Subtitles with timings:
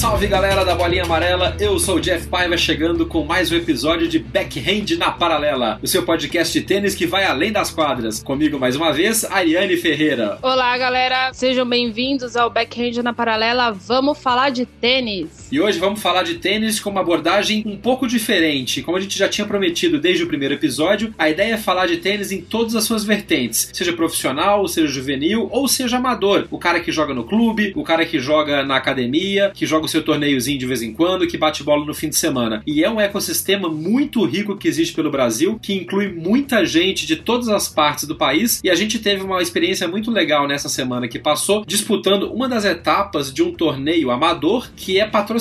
[0.00, 4.08] Salve galera da Bolinha Amarela, eu sou o Jeff Paiva chegando com mais um episódio
[4.08, 8.22] de Backhand na Paralela, o seu podcast de tênis que vai além das quadras.
[8.22, 10.38] Comigo mais uma vez, Ariane Ferreira.
[10.40, 15.39] Olá galera, sejam bem-vindos ao Backhand na Paralela, vamos falar de tênis.
[15.52, 18.82] E hoje vamos falar de tênis com uma abordagem um pouco diferente.
[18.82, 21.96] Como a gente já tinha prometido desde o primeiro episódio, a ideia é falar de
[21.96, 26.46] tênis em todas as suas vertentes, seja profissional, seja juvenil ou seja amador.
[26.52, 30.04] O cara que joga no clube, o cara que joga na academia, que joga seu
[30.04, 32.62] torneiozinho de vez em quando, que bate bola no fim de semana.
[32.64, 37.16] E é um ecossistema muito rico que existe pelo Brasil, que inclui muita gente de
[37.16, 38.60] todas as partes do país.
[38.62, 42.64] E a gente teve uma experiência muito legal nessa semana que passou, disputando uma das
[42.64, 45.39] etapas de um torneio amador que é patrocinado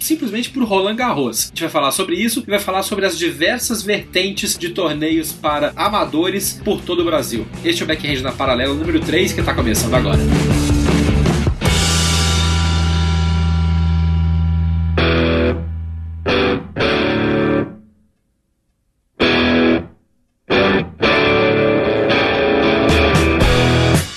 [0.00, 1.44] simplesmente por Roland Garros.
[1.44, 5.32] A gente vai falar sobre isso e vai falar sobre as diversas vertentes de torneios
[5.32, 7.46] para amadores por todo o Brasil.
[7.64, 10.20] Este é o Backhand na Paralela número 3 que está começando agora.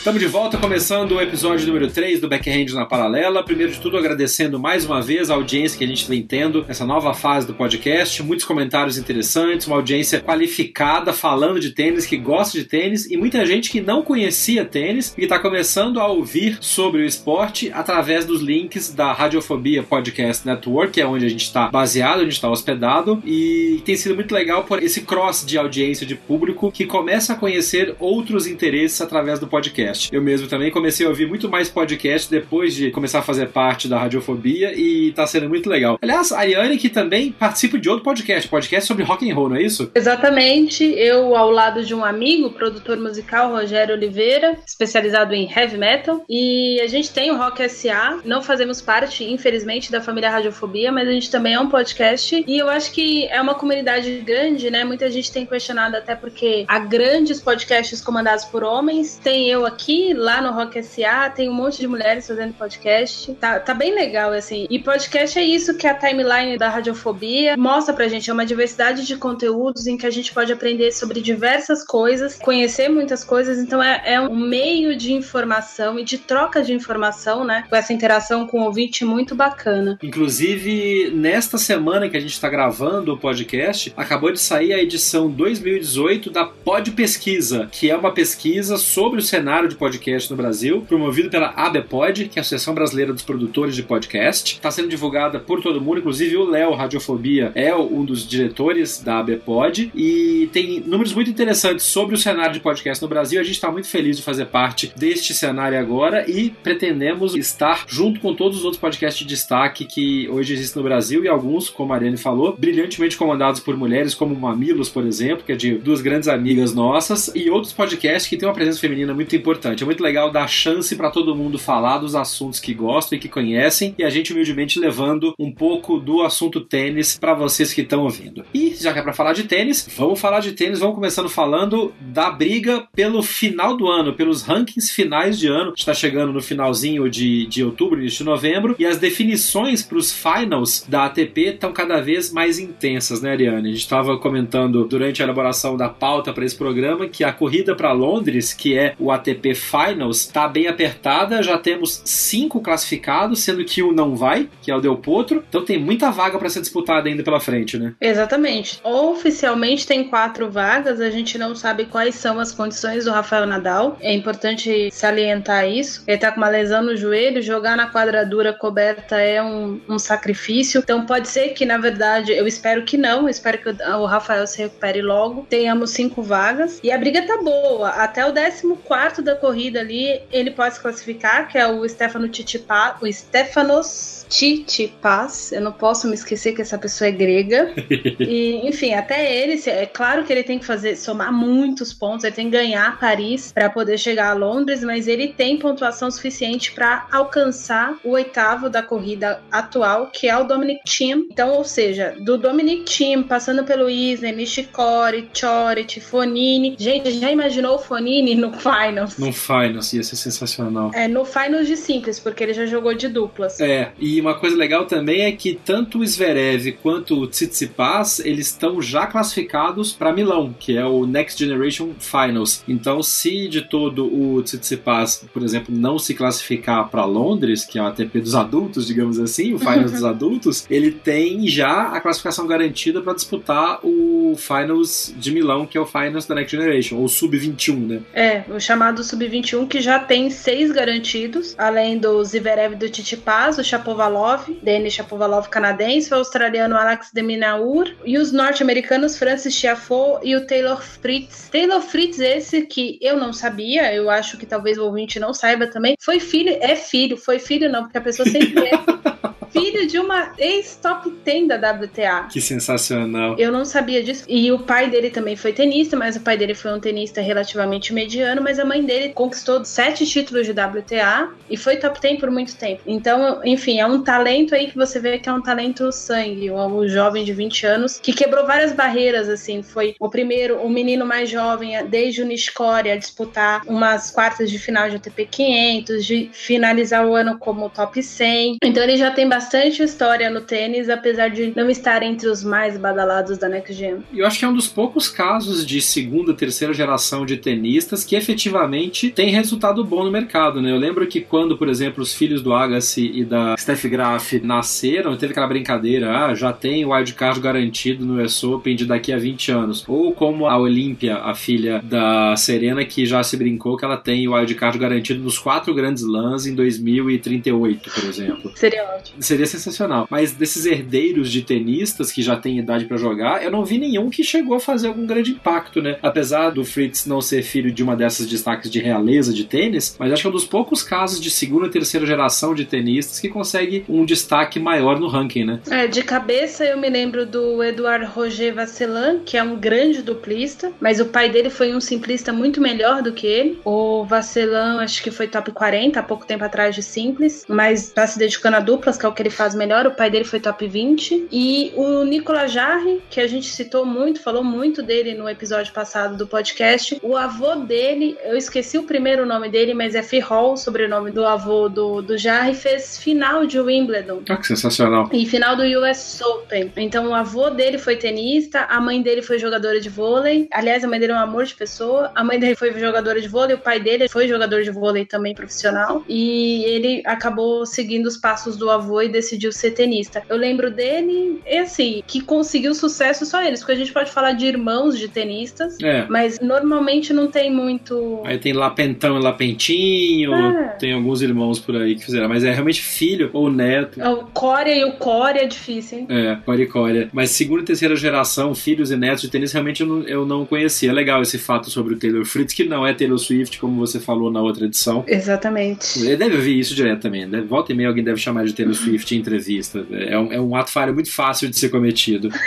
[0.10, 3.44] Estamos de volta, começando o episódio número 3 do Backhand na Paralela.
[3.44, 6.84] Primeiro de tudo, agradecendo mais uma vez a audiência que a gente vem tendo nessa
[6.84, 8.24] nova fase do podcast.
[8.24, 13.46] Muitos comentários interessantes, uma audiência qualificada falando de tênis, que gosta de tênis e muita
[13.46, 18.42] gente que não conhecia tênis e está começando a ouvir sobre o esporte através dos
[18.42, 23.22] links da Radiofobia Podcast Network, que é onde a gente está baseado, onde está hospedado.
[23.24, 27.36] E tem sido muito legal por esse cross de audiência de público que começa a
[27.36, 30.16] conhecer outros interesses através do podcast podcast.
[30.16, 33.88] Eu mesmo também comecei a ouvir muito mais podcast depois de começar a fazer parte
[33.88, 36.00] da Radiofobia e tá sendo muito legal.
[36.02, 39.58] Aliás, a Ariane que também participa de outro podcast, podcast sobre rock and roll, não
[39.58, 39.92] é isso?
[39.94, 40.84] Exatamente.
[40.84, 46.80] Eu ao lado de um amigo, produtor musical, Rogério Oliveira, especializado em heavy metal, e
[46.81, 48.20] a gente tem o Rock SA.
[48.24, 52.58] Não fazemos parte, infelizmente, da família Radiofobia, mas a gente também é um podcast e
[52.58, 54.84] eu acho que é uma comunidade grande, né?
[54.84, 59.20] Muita gente tem questionado até porque há grandes podcasts comandados por homens.
[59.22, 63.34] Tem eu aqui aqui, lá no Rock SA, tem um monte de mulheres fazendo podcast.
[63.35, 64.67] Tá, tá bem legal, assim.
[64.69, 68.29] E podcast é isso que a timeline da radiofobia mostra pra gente.
[68.29, 72.89] É uma diversidade de conteúdos em que a gente pode aprender sobre diversas coisas, conhecer
[72.89, 73.57] muitas coisas.
[73.59, 77.63] Então é, é um meio de informação e de troca de informação, né?
[77.69, 79.97] Com essa interação com o ouvinte muito bacana.
[80.03, 85.29] Inclusive, nesta semana que a gente está gravando o podcast, acabou de sair a edição
[85.29, 90.84] 2018 da Pod Pesquisa, que é uma pesquisa sobre o cenário de podcast no Brasil,
[90.88, 94.56] promovido pela ABPOD, que é a Associação Brasileira dos Produtores de Podcast.
[94.56, 99.19] Está sendo divulgada por todo mundo, inclusive o Léo Radiofobia é um dos diretores da
[99.19, 103.40] ABPOD e tem números muito interessantes sobre o cenário de podcast no Brasil.
[103.40, 108.19] A gente está muito feliz de fazer parte deste cenário agora e pretendemos estar junto
[108.19, 111.94] com todos os outros podcasts de destaque que hoje existem no Brasil e alguns, como
[111.94, 116.01] a Ariane falou, brilhantemente comandados por mulheres, como Mamilos, por exemplo, que é de duas
[116.01, 119.84] grandes amigas nossas, e outros podcasts que têm uma presença feminina muito importante importante.
[119.84, 123.28] É muito legal dar chance para todo mundo falar dos assuntos que gostam e que
[123.28, 128.03] conhecem e a gente humildemente levando um pouco do assunto tênis para vocês que estão
[128.03, 128.46] ouvindo.
[128.53, 130.80] E já que é para falar de tênis, vamos falar de tênis.
[130.80, 135.74] Vamos começando falando da briga pelo final do ano, pelos rankings finais de ano.
[135.75, 140.13] Está chegando no finalzinho de, de outubro, início de novembro, e as definições para os
[140.13, 143.69] finals da ATP estão cada vez mais intensas, né, Ariane?
[143.69, 147.75] A gente estava comentando durante a elaboração da pauta para esse programa que a corrida
[147.75, 153.63] para Londres, que é o ATP Finals está bem apertada, já temos cinco classificados, sendo
[153.66, 155.44] que um não vai, que é o Del Potro.
[155.48, 157.94] Então tem muita vaga para ser disputada ainda pela frente, né?
[158.00, 158.80] Exatamente.
[158.84, 163.98] Oficialmente tem quatro vagas, a gente não sabe quais são as condições do Rafael Nadal.
[164.01, 166.04] É importante salientar isso.
[166.07, 170.80] Ele tá com uma lesão no joelho, jogar na quadradura coberta é um, um sacrifício.
[170.80, 174.45] Então pode ser que, na verdade, eu espero que não, eu espero que o Rafael
[174.48, 175.45] se recupere logo.
[175.50, 176.80] Tenhamos cinco vagas.
[176.84, 177.90] E a briga tá boa.
[177.90, 183.01] Até o 14 da corrida ali, ele pode se classificar, que é o Stefano Tsitsipas,
[183.01, 185.51] o Stefanos Tsitsipas.
[185.51, 187.74] Eu não posso me esquecer que essa pessoa é grega.
[188.19, 192.36] e, enfim, até ele, é claro que ele tem que fazer somar muitos pontos, ele
[192.36, 197.07] tem que ganhar Paris para poder chegar a Londres, mas ele tem pontuação suficiente para
[197.12, 201.27] alcançar o oitavo da corrida atual, que é o Dominic Thiem.
[201.31, 206.75] Então, ou seja, do Dominic Thiem passando pelo Isner, Nishikori, Chorit, Fonini.
[206.77, 209.18] Gente, já imaginou o Fonini no Finals?
[209.18, 210.92] No Finals, ia ser sensacional.
[210.94, 213.60] É, no Finals de simples, porque ele já jogou de duplas.
[213.60, 218.48] É, e uma coisa legal também é que tanto o Zverev quanto o Tsitsipas, eles
[218.48, 222.64] estão já classificados para Milão, que é o Next Generation Finals.
[222.68, 227.81] Então, se de todo o Tsitsipas, por exemplo, não se classificar para Londres, que é
[227.81, 232.48] o ATP dos adultos, digamos assim, o Finals dos adultos, ele tem já a classificação
[232.48, 237.08] garantida para disputar o Finals de Milão, que é o Finals da Next Generation, ou
[237.08, 238.02] Sub-21, né?
[238.14, 239.19] É, o chamado Sub-21,
[239.68, 246.13] que já tem seis garantidos, além do Zverev do Tsitsipas, o Chapovalov, Denis Chapovalov canadense,
[246.13, 251.50] o australiano Alex de Minaur e os norte-americanos Francis Tiafoe e o Taylor Fritz.
[251.50, 255.68] Taylor Fritz, esse que eu não sabia, eu acho que talvez o ouvinte não saiba
[255.68, 260.00] também, foi filho, é filho, foi filho não, porque a pessoa sempre é filho de
[260.00, 262.27] uma ex-top 10 da WTA.
[262.31, 263.35] Que sensacional.
[263.38, 264.25] Eu não sabia disso.
[264.27, 267.94] E o pai dele também foi tenista, mas o pai dele foi um tenista relativamente
[267.94, 272.31] mediano, mas a mãe dele conquistou sete títulos de WTA e foi top 10 por
[272.31, 272.81] muito tempo.
[272.88, 276.88] Então, enfim, é um talento aí que você vê que é um talento sangue, um
[276.88, 279.61] jovem de 20 anos que quebrou várias barreiras, assim.
[279.61, 284.57] Foi o primeiro, o menino mais jovem, desde o Nishikori, a disputar umas quartas de
[284.57, 288.57] final de ATP 500, de finalizar o ano como top 100.
[288.63, 292.78] Então ele já tem bastante história no tênis, apesar de não estar entre os mais
[292.78, 294.04] badalados da Next Gen.
[294.13, 298.16] Eu acho que é um dos poucos casos de segunda, terceira geração de tenistas que
[298.16, 300.72] efetivamente tem resultado bom no mercado, né?
[300.72, 305.18] Eu lembro que quando, por exemplo, os filhos do Agassi e da Steph Graf nasceram,
[305.18, 309.18] teve aquela brincadeira, ah, já tem o wildcard garantido no US Open de daqui a
[309.18, 309.84] 20 anos.
[309.88, 314.28] Ou como a Olímpia, a filha da Serena, que já se brincou que ela tem
[314.28, 318.52] o wildcard garantido nos quatro grandes lãs em 2038, por exemplo.
[318.56, 320.07] Seria ótimo seria sensacional.
[320.09, 324.09] Mas desses herdeiros de tenistas que já têm idade para jogar, eu não vi nenhum
[324.09, 325.97] que chegou a fazer algum grande impacto, né?
[326.01, 330.12] Apesar do Fritz não ser filho de uma dessas destaques de realeza de tênis, mas
[330.12, 333.30] acho que é um dos poucos casos de segunda e terceira geração de tenistas que
[333.30, 335.59] consegue um destaque maior no ranking, né?
[335.69, 340.71] É, de cabeça eu me lembro do Eduard Roger Vasselin, que é um grande duplista,
[340.80, 343.59] mas o pai dele foi um simplista muito melhor do que ele.
[343.63, 348.06] O Vasselin, acho que foi top 40 há pouco tempo atrás de simples, mas tá
[348.06, 349.86] se dedicando a duplas, que é o que ele faz melhor.
[349.88, 351.28] O pai dele foi top 20.
[351.31, 356.18] E o Nicolas Jarre, que a gente citou muito, falou muito dele no episódio passado
[356.18, 357.00] do podcast.
[357.04, 361.70] O avô dele, eu esqueci o primeiro nome dele, mas é Firhol, sobrenome do avô
[361.70, 364.22] do, do Jarre, fez final de Wimbledon.
[364.30, 365.10] Ah, que sensacional.
[365.12, 366.72] E final do US Open.
[366.78, 370.48] Então o avô dele foi tenista, a mãe dele foi jogadora de vôlei.
[370.52, 372.12] Aliás, a mãe dele é um amor de pessoa.
[372.16, 375.34] A mãe dele foi jogadora de vôlei, o pai dele foi jogador de vôlei também
[375.34, 376.04] profissional.
[376.08, 380.24] E ele acabou seguindo os passos do avô e decidiu ser tenista.
[380.30, 384.31] Eu lembro dele, é assim, que conseguiu sucesso só eles, porque a gente pode falar
[384.31, 386.06] de irmãos de tenistas, é.
[386.10, 388.21] mas normalmente não tem muito.
[388.25, 390.75] Aí tem Lapentão e Lapentinho, é.
[390.80, 394.02] tem alguns irmãos por aí que fizeram, mas é realmente filho ou neto.
[394.02, 396.07] O Coreia e o Coreia é difícil, hein?
[396.09, 397.09] É, Coreia e Coreia.
[397.11, 400.45] Mas segunda e terceira geração, filhos e netos de tênis, realmente eu não, eu não
[400.45, 400.90] conhecia.
[400.90, 403.99] É legal esse fato sobre o Taylor Fritz, que não é Taylor Swift, como você
[403.99, 405.04] falou na outra edição.
[405.07, 405.99] Exatamente.
[405.99, 407.28] Ele deve ouvir isso direto também.
[407.28, 409.85] Deve, volta e meia alguém deve chamar de Taylor Swift em entrevista.
[409.92, 412.30] É um, é um ato falho muito fácil de ser cometido.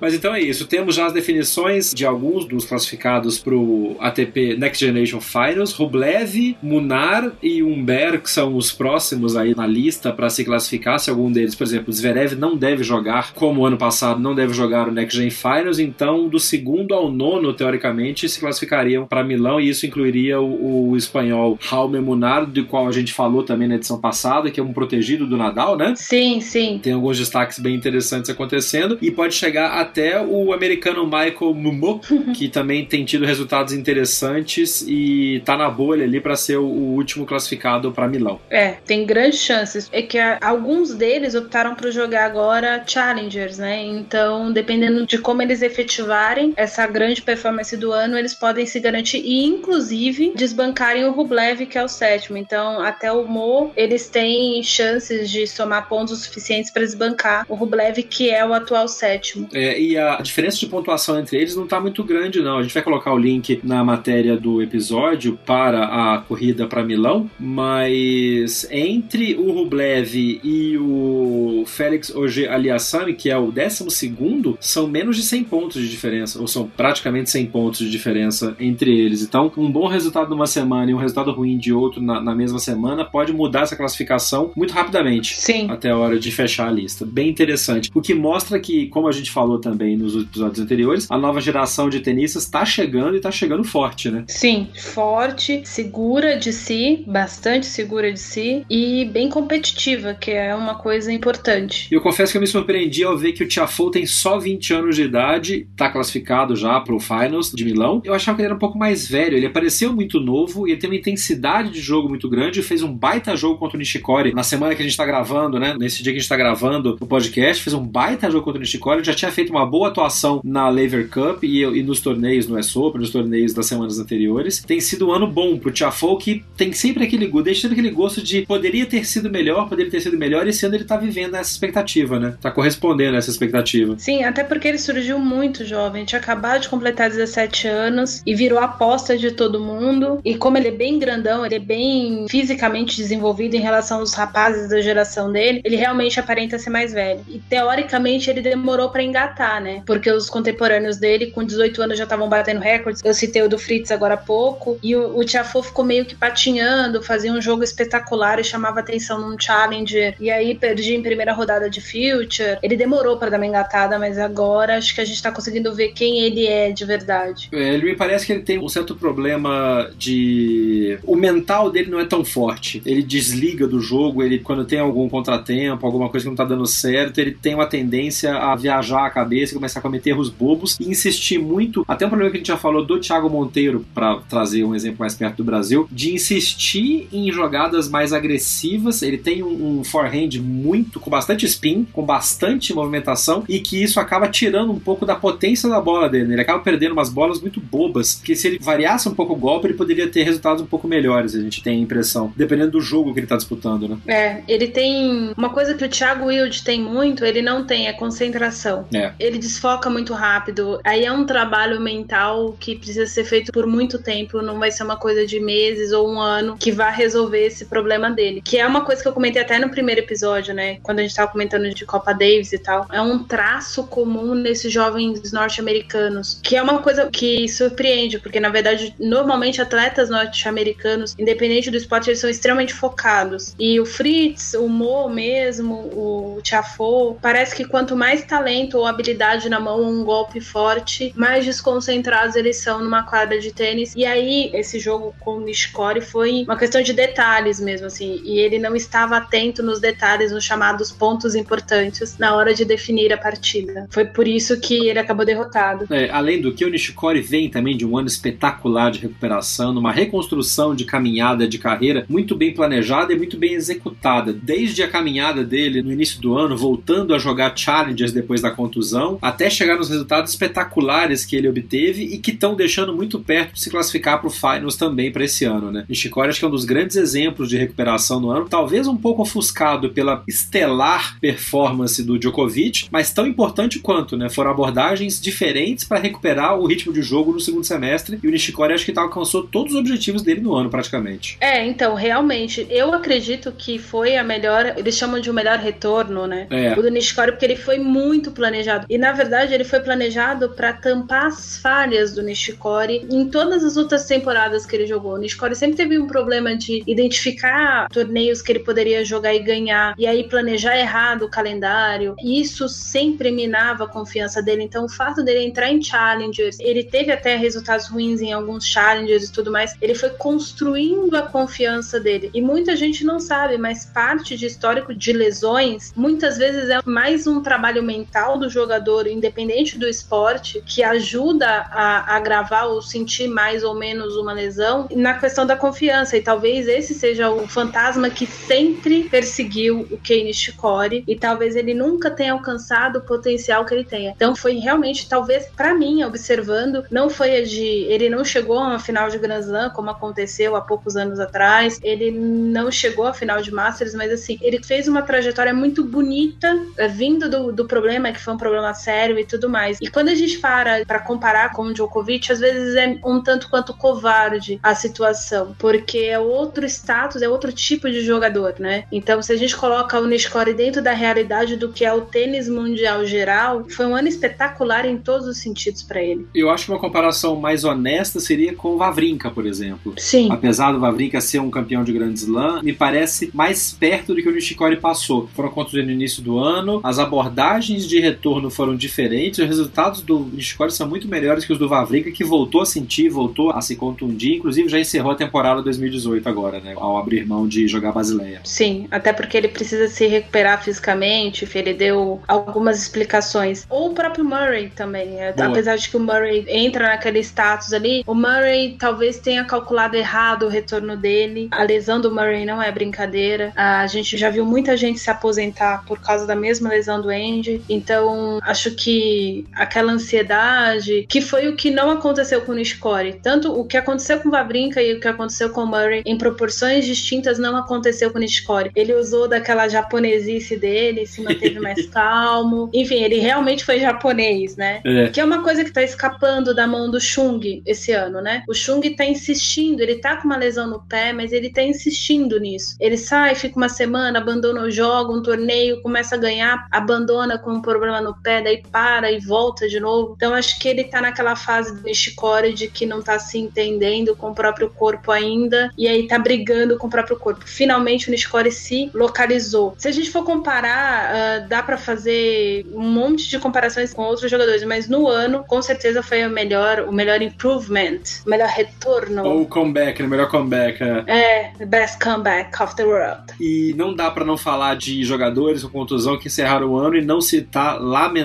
[0.00, 0.66] Mas então é isso.
[0.66, 5.72] Temos já as definições de alguns dos classificados para o ATP Next Generation Finals.
[5.72, 10.98] Rublev, Munar e Umber, que são os próximos aí na lista para se classificar.
[10.98, 14.88] Se algum deles, por exemplo, Zverev não deve jogar, como ano passado, não deve jogar
[14.88, 15.78] o Next Gen Finals.
[15.78, 19.60] Então, do segundo ao nono, teoricamente, se classificariam para Milão.
[19.60, 23.74] E isso incluiria o, o espanhol Jaume Munar, do qual a gente falou também na
[23.76, 25.94] edição passada, que é um protegido do Nadal, né?
[25.96, 26.78] Sim, sim.
[26.82, 28.98] Tem alguns destaques bem interessantes acontecendo.
[29.00, 32.00] E pode chegar a até o americano Michael Mumo,
[32.36, 37.24] que também tem tido resultados interessantes e tá na bolha ali para ser o, último
[37.24, 38.40] classificado para Milão.
[38.50, 39.88] É, tem grandes chances.
[39.92, 43.82] É que alguns deles optaram por jogar agora Challengers, né?
[43.84, 49.18] Então, dependendo de como eles efetivarem essa grande performance do ano, eles podem se garantir
[49.24, 52.36] e, inclusive, desbancarem o Rublev, que é o sétimo.
[52.36, 58.02] Então, até o Mo, eles têm chances de somar pontos suficientes para desbancar o Rublev,
[58.02, 59.48] que é o atual sétimo.
[59.52, 62.58] É, e a diferença de pontuação entre eles não está muito grande, não.
[62.58, 67.30] A gente vai colocar o link na matéria do episódio para a corrida para Milão,
[67.38, 74.86] mas entre o Rublev e o Félix Auger Aliassime, que é o 12 segundo, são
[74.88, 79.22] menos de 100 pontos de diferença, ou são praticamente 100 pontos de diferença entre eles.
[79.22, 82.58] Então, um bom resultado numa semana e um resultado ruim de outro na, na mesma
[82.58, 85.36] semana pode mudar essa classificação muito rapidamente.
[85.36, 85.70] Sim.
[85.70, 87.04] Até a hora de fechar a lista.
[87.06, 87.90] Bem interessante.
[87.94, 91.88] O que mostra que, como a gente falou também nos episódios anteriores, a nova geração
[91.88, 94.24] de tenistas está chegando e está chegando forte, né?
[94.28, 100.76] Sim, forte, segura de si, bastante segura de si e bem competitiva, que é uma
[100.76, 101.88] coisa importante.
[101.90, 104.72] E eu confesso que eu me surpreendi ao ver que o Tiafoe tem só 20
[104.72, 108.00] anos de idade, está classificado já para o Finals de Milão.
[108.04, 110.80] Eu achava que ele era um pouco mais velho, ele apareceu muito novo e ele
[110.80, 114.42] tem uma intensidade de jogo muito grande fez um baita jogo contra o Nishikori na
[114.42, 115.74] semana que a gente está gravando, né?
[115.78, 118.60] Nesse dia que a gente está gravando o podcast, fez um baita jogo contra o
[118.60, 122.58] Nishikori, já tinha feito uma boa atuação na Lever Cup e, e nos torneios no
[122.58, 124.62] US Open, nos torneios das semanas anteriores.
[124.66, 128.22] Tem sido um ano bom pro Tiafoe, que tem sempre aquele gosto, deixa aquele gosto
[128.22, 131.34] de poderia ter sido melhor, poderia ter sido melhor, e esse ano ele tá vivendo
[131.34, 132.34] essa expectativa, né?
[132.40, 133.94] Tá correspondendo a essa expectativa.
[133.98, 138.58] Sim, até porque ele surgiu muito jovem, tinha acabado de completar 17 anos e virou
[138.58, 140.20] aposta de todo mundo.
[140.24, 144.68] E como ele é bem grandão, ele é bem fisicamente desenvolvido em relação aos rapazes
[144.68, 147.20] da geração dele, ele realmente aparenta ser mais velho.
[147.28, 149.82] E teoricamente ele demorou para engatar, né?
[149.86, 153.02] Porque os contemporâneos dele, com 18 anos, já estavam batendo recordes.
[153.04, 154.78] Eu citei o do Fritz agora há pouco.
[154.82, 159.38] E o, o ficou meio que patinhando, fazia um jogo espetacular e chamava atenção num
[159.38, 160.14] Challenger.
[160.20, 162.58] E aí perdi em primeira rodada de Future.
[162.62, 165.92] Ele demorou para dar uma engatada, mas agora acho que a gente tá conseguindo ver
[165.92, 167.48] quem ele é de verdade.
[167.52, 170.98] É, ele me parece que ele tem um certo problema de.
[171.04, 172.82] O mental dele não é tão forte.
[172.84, 176.66] Ele desliga do jogo, ele quando tem algum contratempo, alguma coisa que não tá dando
[176.66, 180.88] certo, ele tem uma tendência a viajar a cabeça, começar a cometer erros bobos e
[180.88, 181.84] insistir muito.
[181.86, 185.00] Até um problema que a gente já falou do Thiago Monteiro, para trazer um exemplo
[185.00, 189.02] mais perto do Brasil, de insistir em jogadas mais agressivas.
[189.02, 194.00] Ele tem um, um forehand muito, com bastante spin, com bastante movimentação, e que isso
[194.00, 196.32] acaba tirando um pouco da potência da bola dele.
[196.32, 199.66] Ele acaba perdendo umas bolas muito bobas, que se ele variasse um pouco o golpe,
[199.66, 203.12] ele poderia ter resultados um pouco melhores, a gente tem a impressão, dependendo do jogo
[203.12, 203.98] que ele tá disputando, né?
[204.06, 207.92] É, ele tem uma coisa que o Thiago Wild tem muito, ele não tem, é
[207.92, 208.86] concentração.
[208.94, 209.12] É.
[209.18, 210.80] Ele desfoca muito rápido.
[210.84, 214.84] Aí é um trabalho mental que precisa ser feito por muito tempo, não vai ser
[214.84, 218.40] uma coisa de meses ou um ano que vai resolver esse problema dele.
[218.42, 220.78] Que é uma coisa que eu comentei até no primeiro episódio, né?
[220.82, 222.86] Quando a gente tava comentando de Copa Davis e tal.
[222.92, 228.48] É um traço comum nesses jovens norte-americanos, que é uma coisa que surpreende, porque na
[228.48, 233.54] verdade, normalmente atletas norte-americanos, independente do esporte, eles são extremamente focados.
[233.58, 239.07] E o Fritz, o Mo mesmo, o Tiafoe, parece que quanto mais talento ou habilidade
[239.48, 243.94] na mão, um golpe forte, mais desconcentrados eles são numa quadra de tênis.
[243.96, 248.20] E aí, esse jogo com o Nishikori foi uma questão de detalhes mesmo, assim.
[248.24, 253.12] E ele não estava atento nos detalhes, nos chamados pontos importantes, na hora de definir
[253.12, 253.86] a partida.
[253.90, 255.86] Foi por isso que ele acabou derrotado.
[255.90, 259.92] É, além do que, o Nishikori vem também de um ano espetacular de recuperação, numa
[259.92, 264.32] reconstrução de caminhada de carreira muito bem planejada e muito bem executada.
[264.32, 268.97] Desde a caminhada dele no início do ano, voltando a jogar Challengers depois da contusão,
[269.20, 273.60] até chegar nos resultados espetaculares que ele obteve e que estão deixando muito perto de
[273.60, 275.84] se classificar para o Finals também para esse ano, né?
[275.88, 279.22] Nishikori acho que é um dos grandes exemplos de recuperação no ano, talvez um pouco
[279.22, 284.28] ofuscado pela estelar performance do Djokovic, mas tão importante quanto, né?
[284.28, 288.72] Foram abordagens diferentes para recuperar o ritmo de jogo no segundo semestre e o Nishikori
[288.72, 291.36] acho que tá, alcançou todos os objetivos dele no ano praticamente.
[291.40, 296.26] É, então, realmente, eu acredito que foi a melhor, eles chamam de o melhor retorno,
[296.26, 296.46] né?
[296.50, 296.72] É.
[296.72, 298.86] O do Nishikori, porque ele foi muito planejado.
[298.88, 303.76] E na verdade, ele foi planejado para tampar as falhas do Nishikori em todas as
[303.76, 305.14] outras temporadas que ele jogou.
[305.14, 309.94] O Nishikori sempre teve um problema de identificar torneios que ele poderia jogar e ganhar,
[309.98, 312.14] e aí planejar errado o calendário.
[312.20, 314.62] E isso sempre minava a confiança dele.
[314.62, 319.24] Então, o fato dele entrar em challengers, ele teve até resultados ruins em alguns challengers
[319.24, 322.30] e tudo mais, ele foi construindo a confiança dele.
[322.32, 327.26] E muita gente não sabe, mas parte de histórico de lesões, muitas vezes é mais
[327.26, 333.62] um trabalho mental do jogador, independente do esporte, que ajuda a agravar ou sentir mais
[333.62, 336.16] ou menos uma lesão na questão da confiança.
[336.16, 341.74] E talvez esse seja o fantasma que sempre perseguiu o Kei Nishikori e talvez ele
[341.74, 344.12] nunca tenha alcançado o potencial que ele tenha.
[344.14, 348.68] Então foi realmente, talvez para mim, observando, não foi a de ele não chegou a
[348.68, 351.78] uma final de Grand Slam como aconteceu há poucos anos atrás.
[351.82, 356.48] Ele não chegou à final de Masters, mas assim, ele fez uma trajetória muito bonita,
[356.76, 359.78] é, vindo do, do problema que foi um problema a sério e tudo mais.
[359.80, 363.48] E quando a gente para para comparar com o Djokovic, às vezes é um tanto
[363.48, 368.84] quanto covarde a situação, porque é outro status, é outro tipo de jogador, né?
[368.92, 372.48] Então, se a gente coloca o Nishikori dentro da realidade do que é o tênis
[372.48, 376.26] mundial geral, foi um ano espetacular em todos os sentidos para ele.
[376.34, 379.94] Eu acho que uma comparação mais honesta seria com o Vavrinka, por exemplo.
[379.96, 380.28] Sim.
[380.30, 384.28] Apesar do Vavrinka ser um campeão de Grand Slam, me parece mais perto do que
[384.28, 385.28] o Nishikori passou.
[385.34, 390.18] Foram contusões no início do ano, as abordagens de retorno foram diferentes, os resultados do
[390.32, 393.76] Nishikori são muito melhores que os do Vavrinka, que voltou a sentir, voltou a se
[393.76, 398.40] contundir, inclusive já encerrou a temporada 2018 agora, né, ao abrir mão de jogar Basileia.
[398.42, 403.64] Sim, até porque ele precisa se recuperar fisicamente, ele deu algumas explicações.
[403.70, 408.02] Ou o próprio Murray também, é, apesar de que o Murray entra naquele status ali,
[408.06, 411.46] o Murray talvez tenha calculado errado o retorno dele.
[411.52, 413.52] A lesão do Murray não é brincadeira.
[413.54, 417.62] A gente já viu muita gente se aposentar por causa da mesma lesão do Andy.
[417.68, 423.20] Então, acho que aquela ansiedade, que foi o que não aconteceu com o Nishikori.
[423.22, 426.16] Tanto o que aconteceu com o Vavrinka e o que aconteceu com o Murray em
[426.16, 428.70] proporções distintas não aconteceu com o Nishikori.
[428.74, 432.70] Ele usou daquela japonesice dele, se manteve mais calmo.
[432.72, 434.80] Enfim, ele realmente foi japonês, né?
[434.84, 435.08] É.
[435.08, 438.44] Que é uma coisa que tá escapando da mão do Chung esse ano, né?
[438.48, 442.40] O Chung tá insistindo, ele tá com uma lesão no pé, mas ele tá insistindo
[442.40, 442.76] nisso.
[442.80, 447.52] Ele sai, fica uma semana, abandona o jogo, um torneio, começa a ganhar, abandona com
[447.52, 450.14] um problema no pé, daí para e volta de novo.
[450.16, 454.14] Então acho que ele tá naquela fase do Nishikori de que não tá se entendendo
[454.16, 457.42] com o próprio corpo ainda e aí tá brigando com o próprio corpo.
[457.46, 459.74] Finalmente o Nishikori se localizou.
[459.78, 464.30] Se a gente for comparar, uh, dá para fazer um monte de comparações com outros
[464.30, 469.24] jogadores, mas no ano, com certeza foi o melhor, o melhor improvement, o melhor retorno.
[469.24, 470.82] Ou comeback, o melhor comeback.
[470.82, 471.04] É.
[471.06, 473.22] é, the best comeback of the world.
[473.40, 477.04] E não dá para não falar de jogadores com contusão que encerraram o ano e
[477.04, 478.17] não citar, lamentavelmente,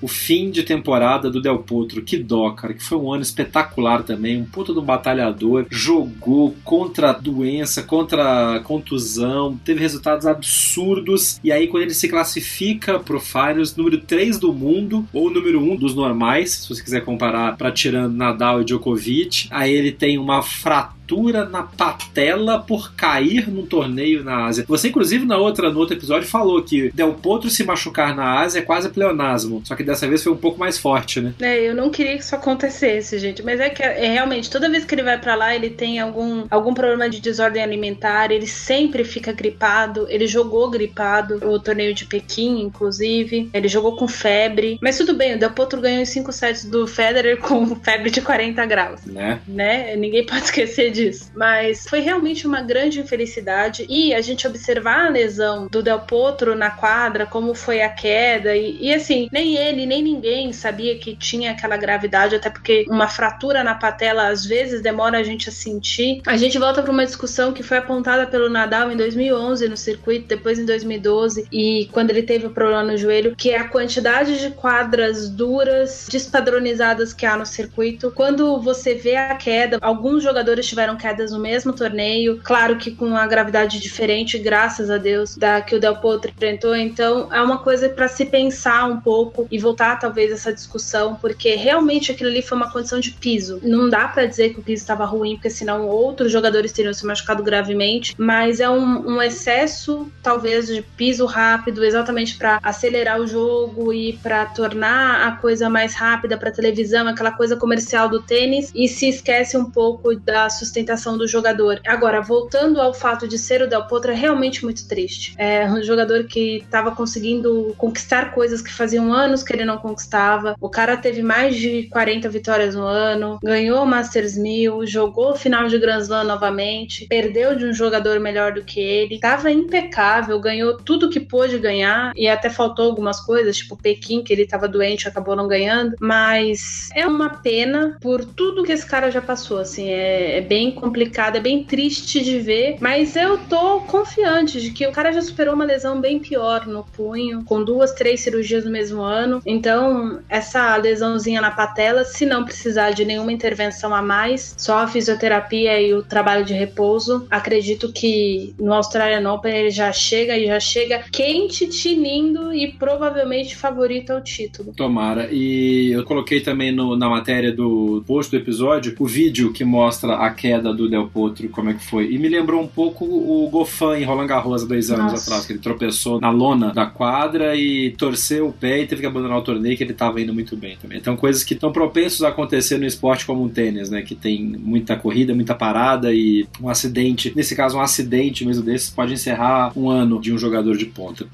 [0.00, 2.02] o fim de temporada do Del Potro.
[2.02, 7.10] Que dó, cara, que foi um ano espetacular também, um puto do batalhador, jogou contra
[7.10, 13.20] a doença, contra a contusão, teve resultados absurdos, e aí quando ele se classifica pro
[13.20, 17.72] Finals, número 3 do mundo, ou número 1 dos normais, se você quiser comparar para
[17.72, 23.66] tirando Nadal e Djokovic, aí ele tem uma fratura fratura na patela por cair num
[23.66, 24.64] torneio na Ásia.
[24.68, 28.60] Você, inclusive, na outra, no outro episódio, falou que Del Potro se machucar na Ásia
[28.60, 29.60] é quase pleonasmo.
[29.64, 31.34] Só que dessa vez foi um pouco mais forte, né?
[31.40, 33.42] É, eu não queria que isso acontecesse, gente.
[33.42, 36.46] Mas é que é, realmente, toda vez que ele vai para lá, ele tem algum,
[36.48, 40.06] algum problema de desordem alimentar, ele sempre fica gripado.
[40.08, 43.50] Ele jogou gripado o torneio de Pequim, inclusive.
[43.52, 44.78] Ele jogou com febre.
[44.80, 48.20] Mas tudo bem, o Del Potro ganhou em 5 sets do Federer com febre de
[48.20, 49.00] 40 graus.
[49.04, 49.40] Né?
[49.48, 49.96] né?
[49.96, 51.30] Ninguém pode esquecer disso disso.
[51.34, 53.86] Mas foi realmente uma grande infelicidade.
[53.88, 58.56] E a gente observar a lesão do Del Potro na quadra, como foi a queda.
[58.56, 63.08] E, e assim, nem ele, nem ninguém sabia que tinha aquela gravidade, até porque uma
[63.08, 66.20] fratura na patela às vezes demora a gente a sentir.
[66.26, 70.26] A gente volta para uma discussão que foi apontada pelo Nadal em 2011 no circuito,
[70.26, 74.38] depois em 2012, e quando ele teve o problema no joelho, que é a quantidade
[74.38, 78.12] de quadras duras, despadronizadas que há no circuito.
[78.14, 82.90] Quando você vê a queda, alguns jogadores tiveram tiveram quedas no mesmo torneio, claro que
[82.90, 86.74] com uma gravidade diferente, graças a Deus, da que o Del Potro enfrentou.
[86.74, 91.54] Então é uma coisa para se pensar um pouco e voltar talvez essa discussão, porque
[91.54, 93.60] realmente aquilo ali foi uma condição de piso.
[93.62, 97.04] Não dá para dizer que o piso estava ruim, porque senão outros jogadores teriam se
[97.04, 103.26] machucado gravemente, mas é um, um excesso talvez de piso rápido, exatamente para acelerar o
[103.26, 108.70] jogo e para tornar a coisa mais rápida para televisão, aquela coisa comercial do tênis,
[108.74, 111.80] e se esquece um pouco da sustentação sustentação do jogador.
[111.86, 115.34] Agora, voltando ao fato de ser o Del Potro, é realmente muito triste.
[115.36, 120.56] É um jogador que estava conseguindo conquistar coisas que faziam anos que ele não conquistava.
[120.60, 125.68] O cara teve mais de 40 vitórias no ano, ganhou o Masters 1000, jogou final
[125.68, 130.76] de Grand Slam novamente, perdeu de um jogador melhor do que ele, estava impecável, ganhou
[130.76, 135.08] tudo que pôde ganhar e até faltou algumas coisas, tipo Pequim, que ele estava doente,
[135.08, 139.90] acabou não ganhando, mas é uma pena por tudo que esse cara já passou, assim,
[139.90, 144.84] é, é bem complicado, é bem triste de ver, mas eu tô confiante de que
[144.84, 148.70] o cara já superou uma lesão bem pior no punho, com duas, três cirurgias no
[148.72, 149.40] mesmo ano.
[149.46, 154.88] Então, essa lesãozinha na patela, se não precisar de nenhuma intervenção a mais, só a
[154.88, 160.46] fisioterapia e o trabalho de repouso, acredito que no Australian Open ele já chega e
[160.46, 164.72] já chega quente, tinindo e provavelmente favorito ao título.
[164.74, 165.28] Tomara.
[165.30, 170.14] E eu coloquei também no, na matéria do post do episódio o vídeo que mostra
[170.14, 172.12] a queda queda do Del Potro, como é que foi.
[172.12, 175.30] E me lembrou um pouco o Gofan em Roland Garros há dois anos Nossa.
[175.30, 179.06] atrás, que ele tropeçou na lona da quadra e torceu o pé e teve que
[179.06, 180.98] abandonar o torneio, que ele estava indo muito bem também.
[180.98, 184.02] Então, coisas que estão propensos a acontecer no esporte como o tênis, né?
[184.02, 188.90] Que tem muita corrida, muita parada e um acidente, nesse caso, um acidente mesmo desses,
[188.90, 191.28] pode encerrar um ano de um jogador de ponta.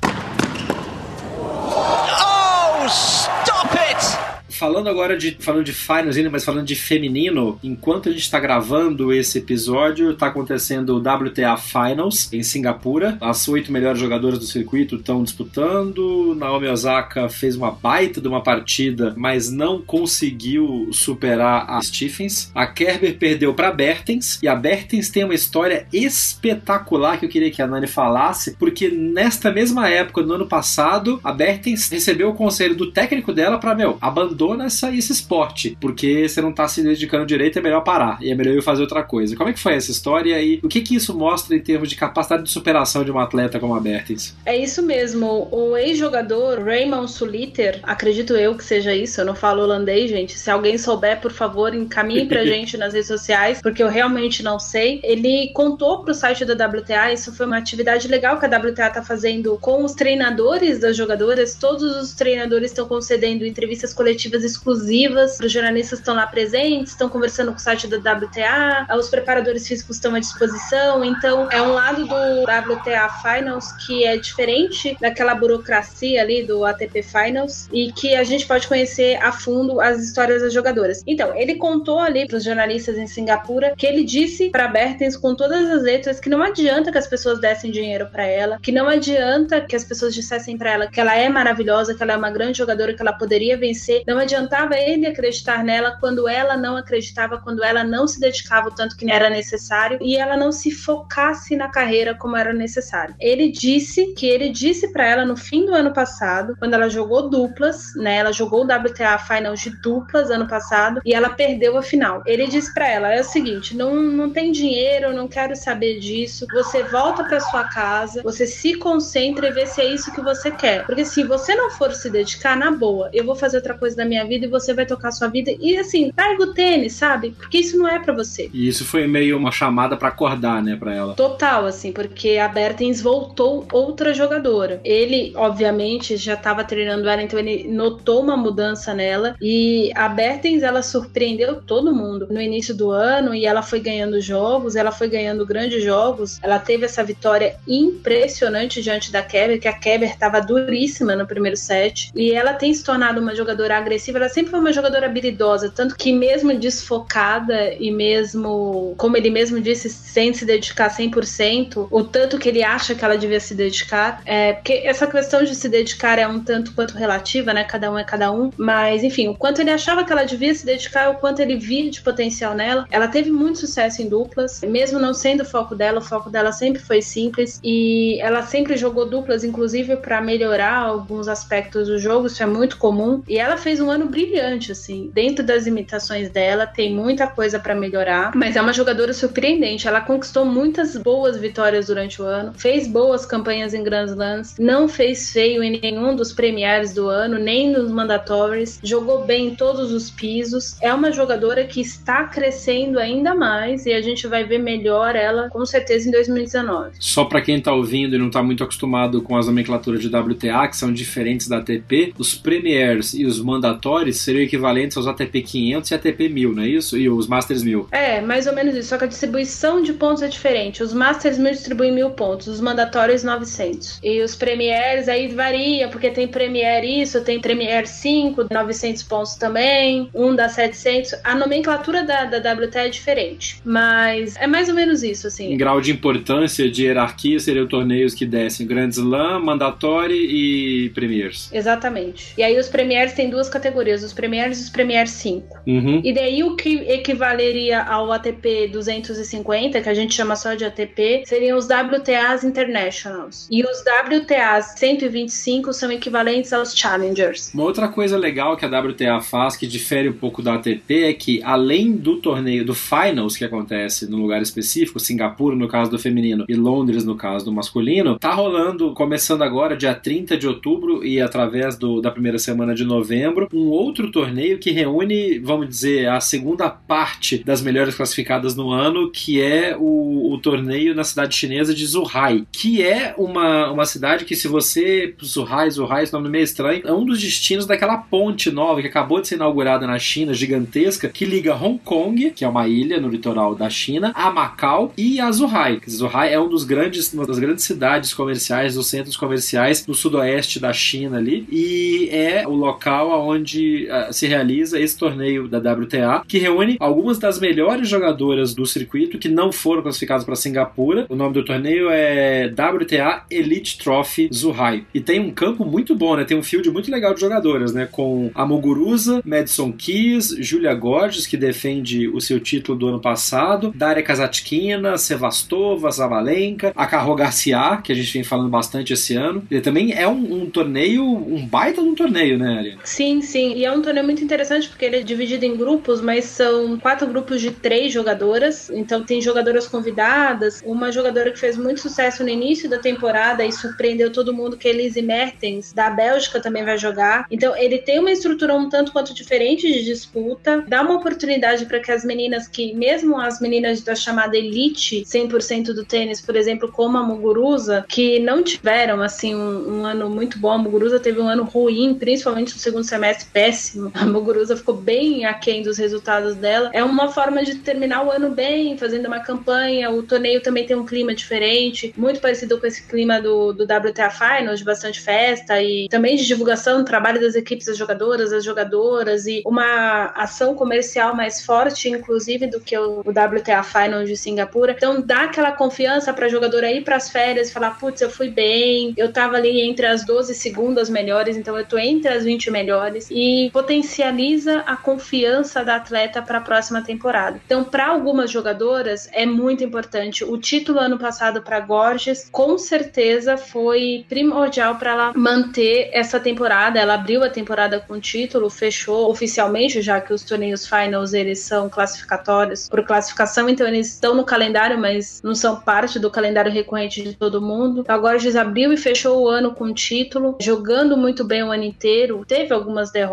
[4.56, 8.40] Falando agora de falando de finals ainda, mas falando de feminino, enquanto a gente está
[8.40, 13.18] gravando esse episódio, está acontecendo o WTA Finals em Singapura.
[13.20, 16.34] As oito melhores jogadoras do circuito estão disputando.
[16.36, 22.50] Naomi Osaka fez uma baita de uma partida, mas não conseguiu superar a Stephens.
[22.54, 27.50] A Kerber perdeu para Bertens e a Bertens tem uma história espetacular que eu queria
[27.50, 32.34] que a Nani falasse, porque nesta mesma época, no ano passado, a Bertens recebeu o
[32.34, 36.68] conselho do técnico dela para meu, abandonar abandona essa, esse esporte, porque você não tá
[36.68, 39.36] se dedicando direito, é melhor parar, e é melhor eu fazer outra coisa.
[39.36, 41.96] Como é que foi essa história e o que que isso mostra em termos de
[41.96, 44.34] capacidade de superação de um atleta como a Bertens?
[44.44, 45.48] É isso mesmo.
[45.50, 50.38] O ex-jogador Raymond Suliter, acredito eu que seja isso, eu não falo holandês, gente.
[50.38, 54.58] Se alguém souber, por favor, encaminhe pra gente nas redes sociais, porque eu realmente não
[54.58, 55.00] sei.
[55.02, 59.02] Ele contou pro site da WTA, isso foi uma atividade legal que a WTA tá
[59.02, 61.54] fazendo com os treinadores das jogadoras.
[61.54, 67.08] Todos os treinadores estão concedendo entrevistas coletivas exclusivas para os jornalistas estão lá presentes, estão
[67.08, 71.04] conversando com o site da WTA, os preparadores físicos estão à disposição.
[71.04, 77.02] Então, é um lado do WTA Finals que é diferente daquela burocracia ali do ATP
[77.02, 81.02] Finals e que a gente pode conhecer a fundo as histórias das jogadoras.
[81.06, 85.34] Então, ele contou ali para os jornalistas em Singapura que ele disse para Bertens com
[85.34, 88.88] todas as letras que não adianta que as pessoas dessem dinheiro para ela, que não
[88.88, 92.30] adianta que as pessoas dissessem para ela que ela é maravilhosa, que ela é uma
[92.30, 97.38] grande jogadora, que ela poderia vencer, não adiantava ele acreditar nela quando ela não acreditava,
[97.38, 101.56] quando ela não se dedicava o tanto que era necessário e ela não se focasse
[101.56, 103.14] na carreira como era necessário.
[103.20, 107.30] Ele disse que ele disse para ela no fim do ano passado, quando ela jogou
[107.30, 108.16] duplas, né?
[108.16, 112.22] Ela jogou o WTA Finals de duplas ano passado e ela perdeu a final.
[112.26, 116.46] Ele disse para ela: é o seguinte, não, não tem dinheiro, não quero saber disso.
[116.52, 120.50] Você volta para sua casa, você se concentra e vê se é isso que você
[120.50, 120.84] quer.
[120.84, 124.04] Porque se você não for se dedicar na boa, eu vou fazer outra coisa da
[124.04, 125.52] minha minha vida e você vai tocar a sua vida.
[125.60, 127.30] E assim, larga o tênis, sabe?
[127.30, 128.50] Porque isso não é para você.
[128.52, 131.14] E isso foi meio uma chamada para acordar, né, para ela.
[131.14, 134.80] Total, assim, porque a Bertens voltou outra jogadora.
[134.84, 139.36] Ele, obviamente, já estava treinando ela, então ele notou uma mudança nela.
[139.40, 144.20] E a Bertens, ela surpreendeu todo mundo no início do ano e ela foi ganhando
[144.20, 146.38] jogos, ela foi ganhando grandes jogos.
[146.42, 151.56] Ela teve essa vitória impressionante diante da Keber, que a Keber estava duríssima no primeiro
[151.56, 152.10] set.
[152.14, 155.96] E ela tem se tornado uma jogadora agressiva ela sempre foi uma jogadora habilidosa, tanto
[155.96, 162.38] que mesmo desfocada e mesmo, como ele mesmo disse, sem se dedicar 100%, o tanto
[162.38, 166.18] que ele acha que ela devia se dedicar, é, porque essa questão de se dedicar
[166.18, 167.64] é um tanto quanto relativa, né?
[167.64, 170.64] Cada um é cada um, mas enfim, o quanto ele achava que ela devia se
[170.64, 172.86] dedicar, o quanto ele via de potencial nela.
[172.90, 176.52] Ela teve muito sucesso em duplas, mesmo não sendo o foco dela, o foco dela
[176.52, 182.26] sempre foi simples e ela sempre jogou duplas, inclusive para melhorar alguns aspectos do jogo,
[182.26, 183.22] isso é muito comum.
[183.28, 185.10] E ela fez um ano brilhante, assim.
[185.12, 189.88] Dentro das imitações dela, tem muita coisa para melhorar, mas é uma jogadora surpreendente.
[189.88, 194.88] Ela conquistou muitas boas vitórias durante o ano, fez boas campanhas em Grand Slams, não
[194.88, 199.92] fez feio em nenhum dos premiares do ano, nem nos mandatórios, jogou bem em todos
[199.92, 200.76] os pisos.
[200.80, 205.48] É uma jogadora que está crescendo ainda mais e a gente vai ver melhor ela
[205.48, 206.92] com certeza em 2019.
[207.00, 210.68] Só para quem tá ouvindo e não tá muito acostumado com as nomenclaturas de WTA,
[210.68, 215.90] que são diferentes da ATP, os premiers e os mandatórios seriam equivalentes aos ATP 500
[215.90, 216.96] e ATP 1000, não é isso?
[216.96, 217.88] E os Masters 1000.
[217.92, 218.88] É, mais ou menos isso.
[218.88, 220.82] Só que a distribuição de pontos é diferente.
[220.82, 224.00] Os Masters 1000 distribuem 1000 pontos, os mandatórios 900.
[224.02, 230.08] E os Premiers aí varia, porque tem Premier isso, tem Premier 5, 900 pontos também,
[230.14, 231.14] um dá 700.
[231.22, 235.52] A nomenclatura da, da WTA é diferente, mas é mais ou menos isso, assim.
[235.52, 241.50] Em grau de importância, de hierarquia, seriam torneios que descem Grand Slam, Mandatório e Premiers.
[241.52, 242.34] Exatamente.
[242.36, 245.46] E aí os Premiers têm duas categorias categorias, os Premiers e os Premier 5.
[245.66, 246.00] Uhum.
[246.04, 251.24] E daí o que equivaleria ao ATP 250, que a gente chama só de ATP,
[251.26, 253.48] seriam os WTAs Internationals.
[253.50, 257.52] E os WTAs 125 são equivalentes aos Challengers.
[257.52, 261.12] Uma outra coisa legal que a WTA faz, que difere um pouco da ATP, é
[261.12, 265.98] que além do torneio do Finals, que acontece num lugar específico, Singapura no caso do
[265.98, 271.04] feminino e Londres no caso do masculino, tá rolando, começando agora, dia 30 de outubro
[271.04, 276.08] e através do, da primeira semana de novembro, um outro torneio que reúne, vamos dizer,
[276.08, 281.34] a segunda parte das melhores classificadas no ano, que é o, o torneio na cidade
[281.34, 285.14] chinesa de Zhuhai, que é uma, uma cidade que, se você.
[285.24, 289.20] Zhuhai, Zhuhai, esse nome meio estranho, é um dos destinos daquela ponte nova que acabou
[289.20, 293.08] de ser inaugurada na China, gigantesca, que liga Hong Kong, que é uma ilha no
[293.08, 295.80] litoral da China, a Macau e a Zhuhai.
[295.88, 300.60] Zhuhai é um dos grandes, uma das grandes cidades comerciais, dos centros comerciais do sudoeste
[300.60, 306.22] da China ali, e é o local onde uh, se realiza esse torneio da WTA,
[306.26, 311.06] que reúne algumas das melhores jogadoras do circuito que não foram classificadas para Singapura.
[311.08, 314.84] O nome do torneio é WTA Elite Trophy Zhuhai.
[314.92, 316.24] E tem um campo muito bom, né?
[316.24, 317.88] Tem um field muito legal de jogadoras, né?
[317.90, 323.72] Com a Muguruza, Madison Keys, Julia Gorges, que defende o seu título do ano passado,
[323.74, 329.42] Daria Kazatkina, Sevastova, Zabalenka, a Carro Garcia, que a gente vem falando bastante esse ano.
[329.50, 332.78] Ele também é um, um torneio, um baita de um torneio, né, Ariane?
[332.84, 333.35] Sim, sim.
[333.38, 337.06] E é um torneio muito interessante porque ele é dividido em grupos, mas são quatro
[337.06, 338.70] grupos de três jogadoras.
[338.70, 340.62] Então tem jogadoras convidadas.
[340.64, 344.68] Uma jogadora que fez muito sucesso no início da temporada e surpreendeu todo mundo, que
[344.68, 347.26] é Elise Mertens, da Bélgica, também vai jogar.
[347.30, 350.64] Então ele tem uma estrutura um tanto quanto diferente de disputa.
[350.66, 355.72] Dá uma oportunidade para que as meninas que, mesmo as meninas da chamada elite 100%
[355.72, 360.38] do tênis, por exemplo, como a Muguruza, que não tiveram assim um, um ano muito
[360.38, 360.52] bom.
[360.52, 363.90] A Muguruza teve um ano ruim, principalmente no segundo semestre, péssimo.
[363.94, 366.70] A Muguruza ficou bem aquém dos resultados dela.
[366.72, 369.90] É uma forma de terminar o ano bem, fazendo uma campanha.
[369.90, 374.10] O torneio também tem um clima diferente, muito parecido com esse clima do, do WTA
[374.10, 379.26] Finals, de bastante festa e também de divulgação, trabalho das equipes, das jogadoras, das jogadoras
[379.26, 384.72] e uma ação comercial mais forte, inclusive, do que o, o WTA Finals de Singapura.
[384.72, 388.10] Então dá aquela confiança para a jogadora ir para as férias e falar: putz, eu
[388.10, 392.24] fui bem, eu tava ali entre as 12 segundas melhores, então eu tô entre as
[392.24, 397.40] 20 melhores e potencializa a confiança da atleta para a próxima temporada.
[397.46, 400.22] Então, para algumas jogadoras é muito importante.
[400.22, 406.78] O título ano passado para Gorges, com certeza foi primordial para ela manter essa temporada.
[406.78, 411.38] Ela abriu a temporada com o título, fechou oficialmente, já que os torneios finals eles
[411.38, 416.52] são classificatórios por classificação, então eles estão no calendário, mas não são parte do calendário
[416.52, 417.80] recorrente de todo mundo.
[417.80, 421.50] Então, a Gorges abriu e fechou o ano com o título, jogando muito bem o
[421.50, 422.22] ano inteiro.
[422.26, 423.05] Teve algumas derrotas,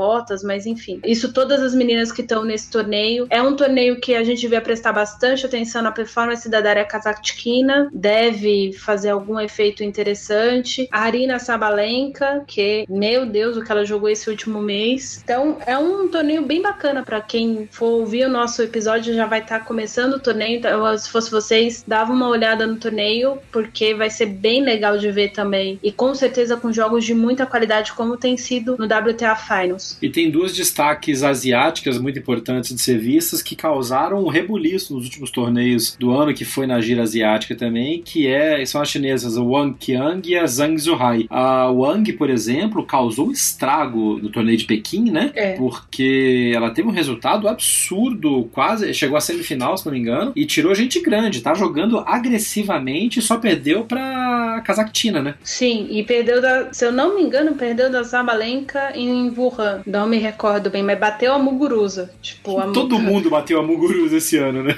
[0.43, 0.99] mas enfim.
[1.05, 3.27] Isso todas as meninas que estão nesse torneio.
[3.29, 7.89] É um torneio que a gente devia prestar bastante atenção na performance da Daria Kazatkina.
[7.93, 10.87] Deve fazer algum efeito interessante.
[10.91, 15.21] A Arina Sabalenka, que, meu Deus, o que ela jogou esse último mês.
[15.23, 19.39] Então, é um torneio bem bacana para quem for ouvir o nosso episódio, já vai
[19.39, 20.57] estar tá começando o torneio.
[20.57, 25.11] Então, se fosse vocês, dava uma olhada no torneio, porque vai ser bem legal de
[25.11, 25.79] ver também.
[25.83, 29.82] E com certeza com jogos de muita qualidade, como tem sido no WTA Finals.
[30.01, 35.05] E tem duas destaques asiáticas muito importantes de ser vistas que causaram um rebuliço nos
[35.05, 39.37] últimos torneios do ano, que foi na gira asiática também, que é, são as chinesas
[39.37, 41.25] Wang Qiang e a Zhang Zuhai.
[41.29, 45.31] A Wang, por exemplo, causou um estrago no torneio de Pequim, né?
[45.35, 45.53] É.
[45.53, 50.45] Porque ela teve um resultado absurdo, quase chegou à semifinal, se não me engano, e
[50.45, 55.35] tirou gente grande, tá jogando agressivamente e só perdeu pra Kazakhtina, né?
[55.43, 59.62] Sim, e perdeu da, se eu não me engano, perdeu da Zabalenka em Wuhan.
[59.85, 62.11] Não me recordo bem, mas bateu a Muguruza.
[62.21, 64.75] Tipo, a Todo mundo bateu a Muguruza esse ano, né?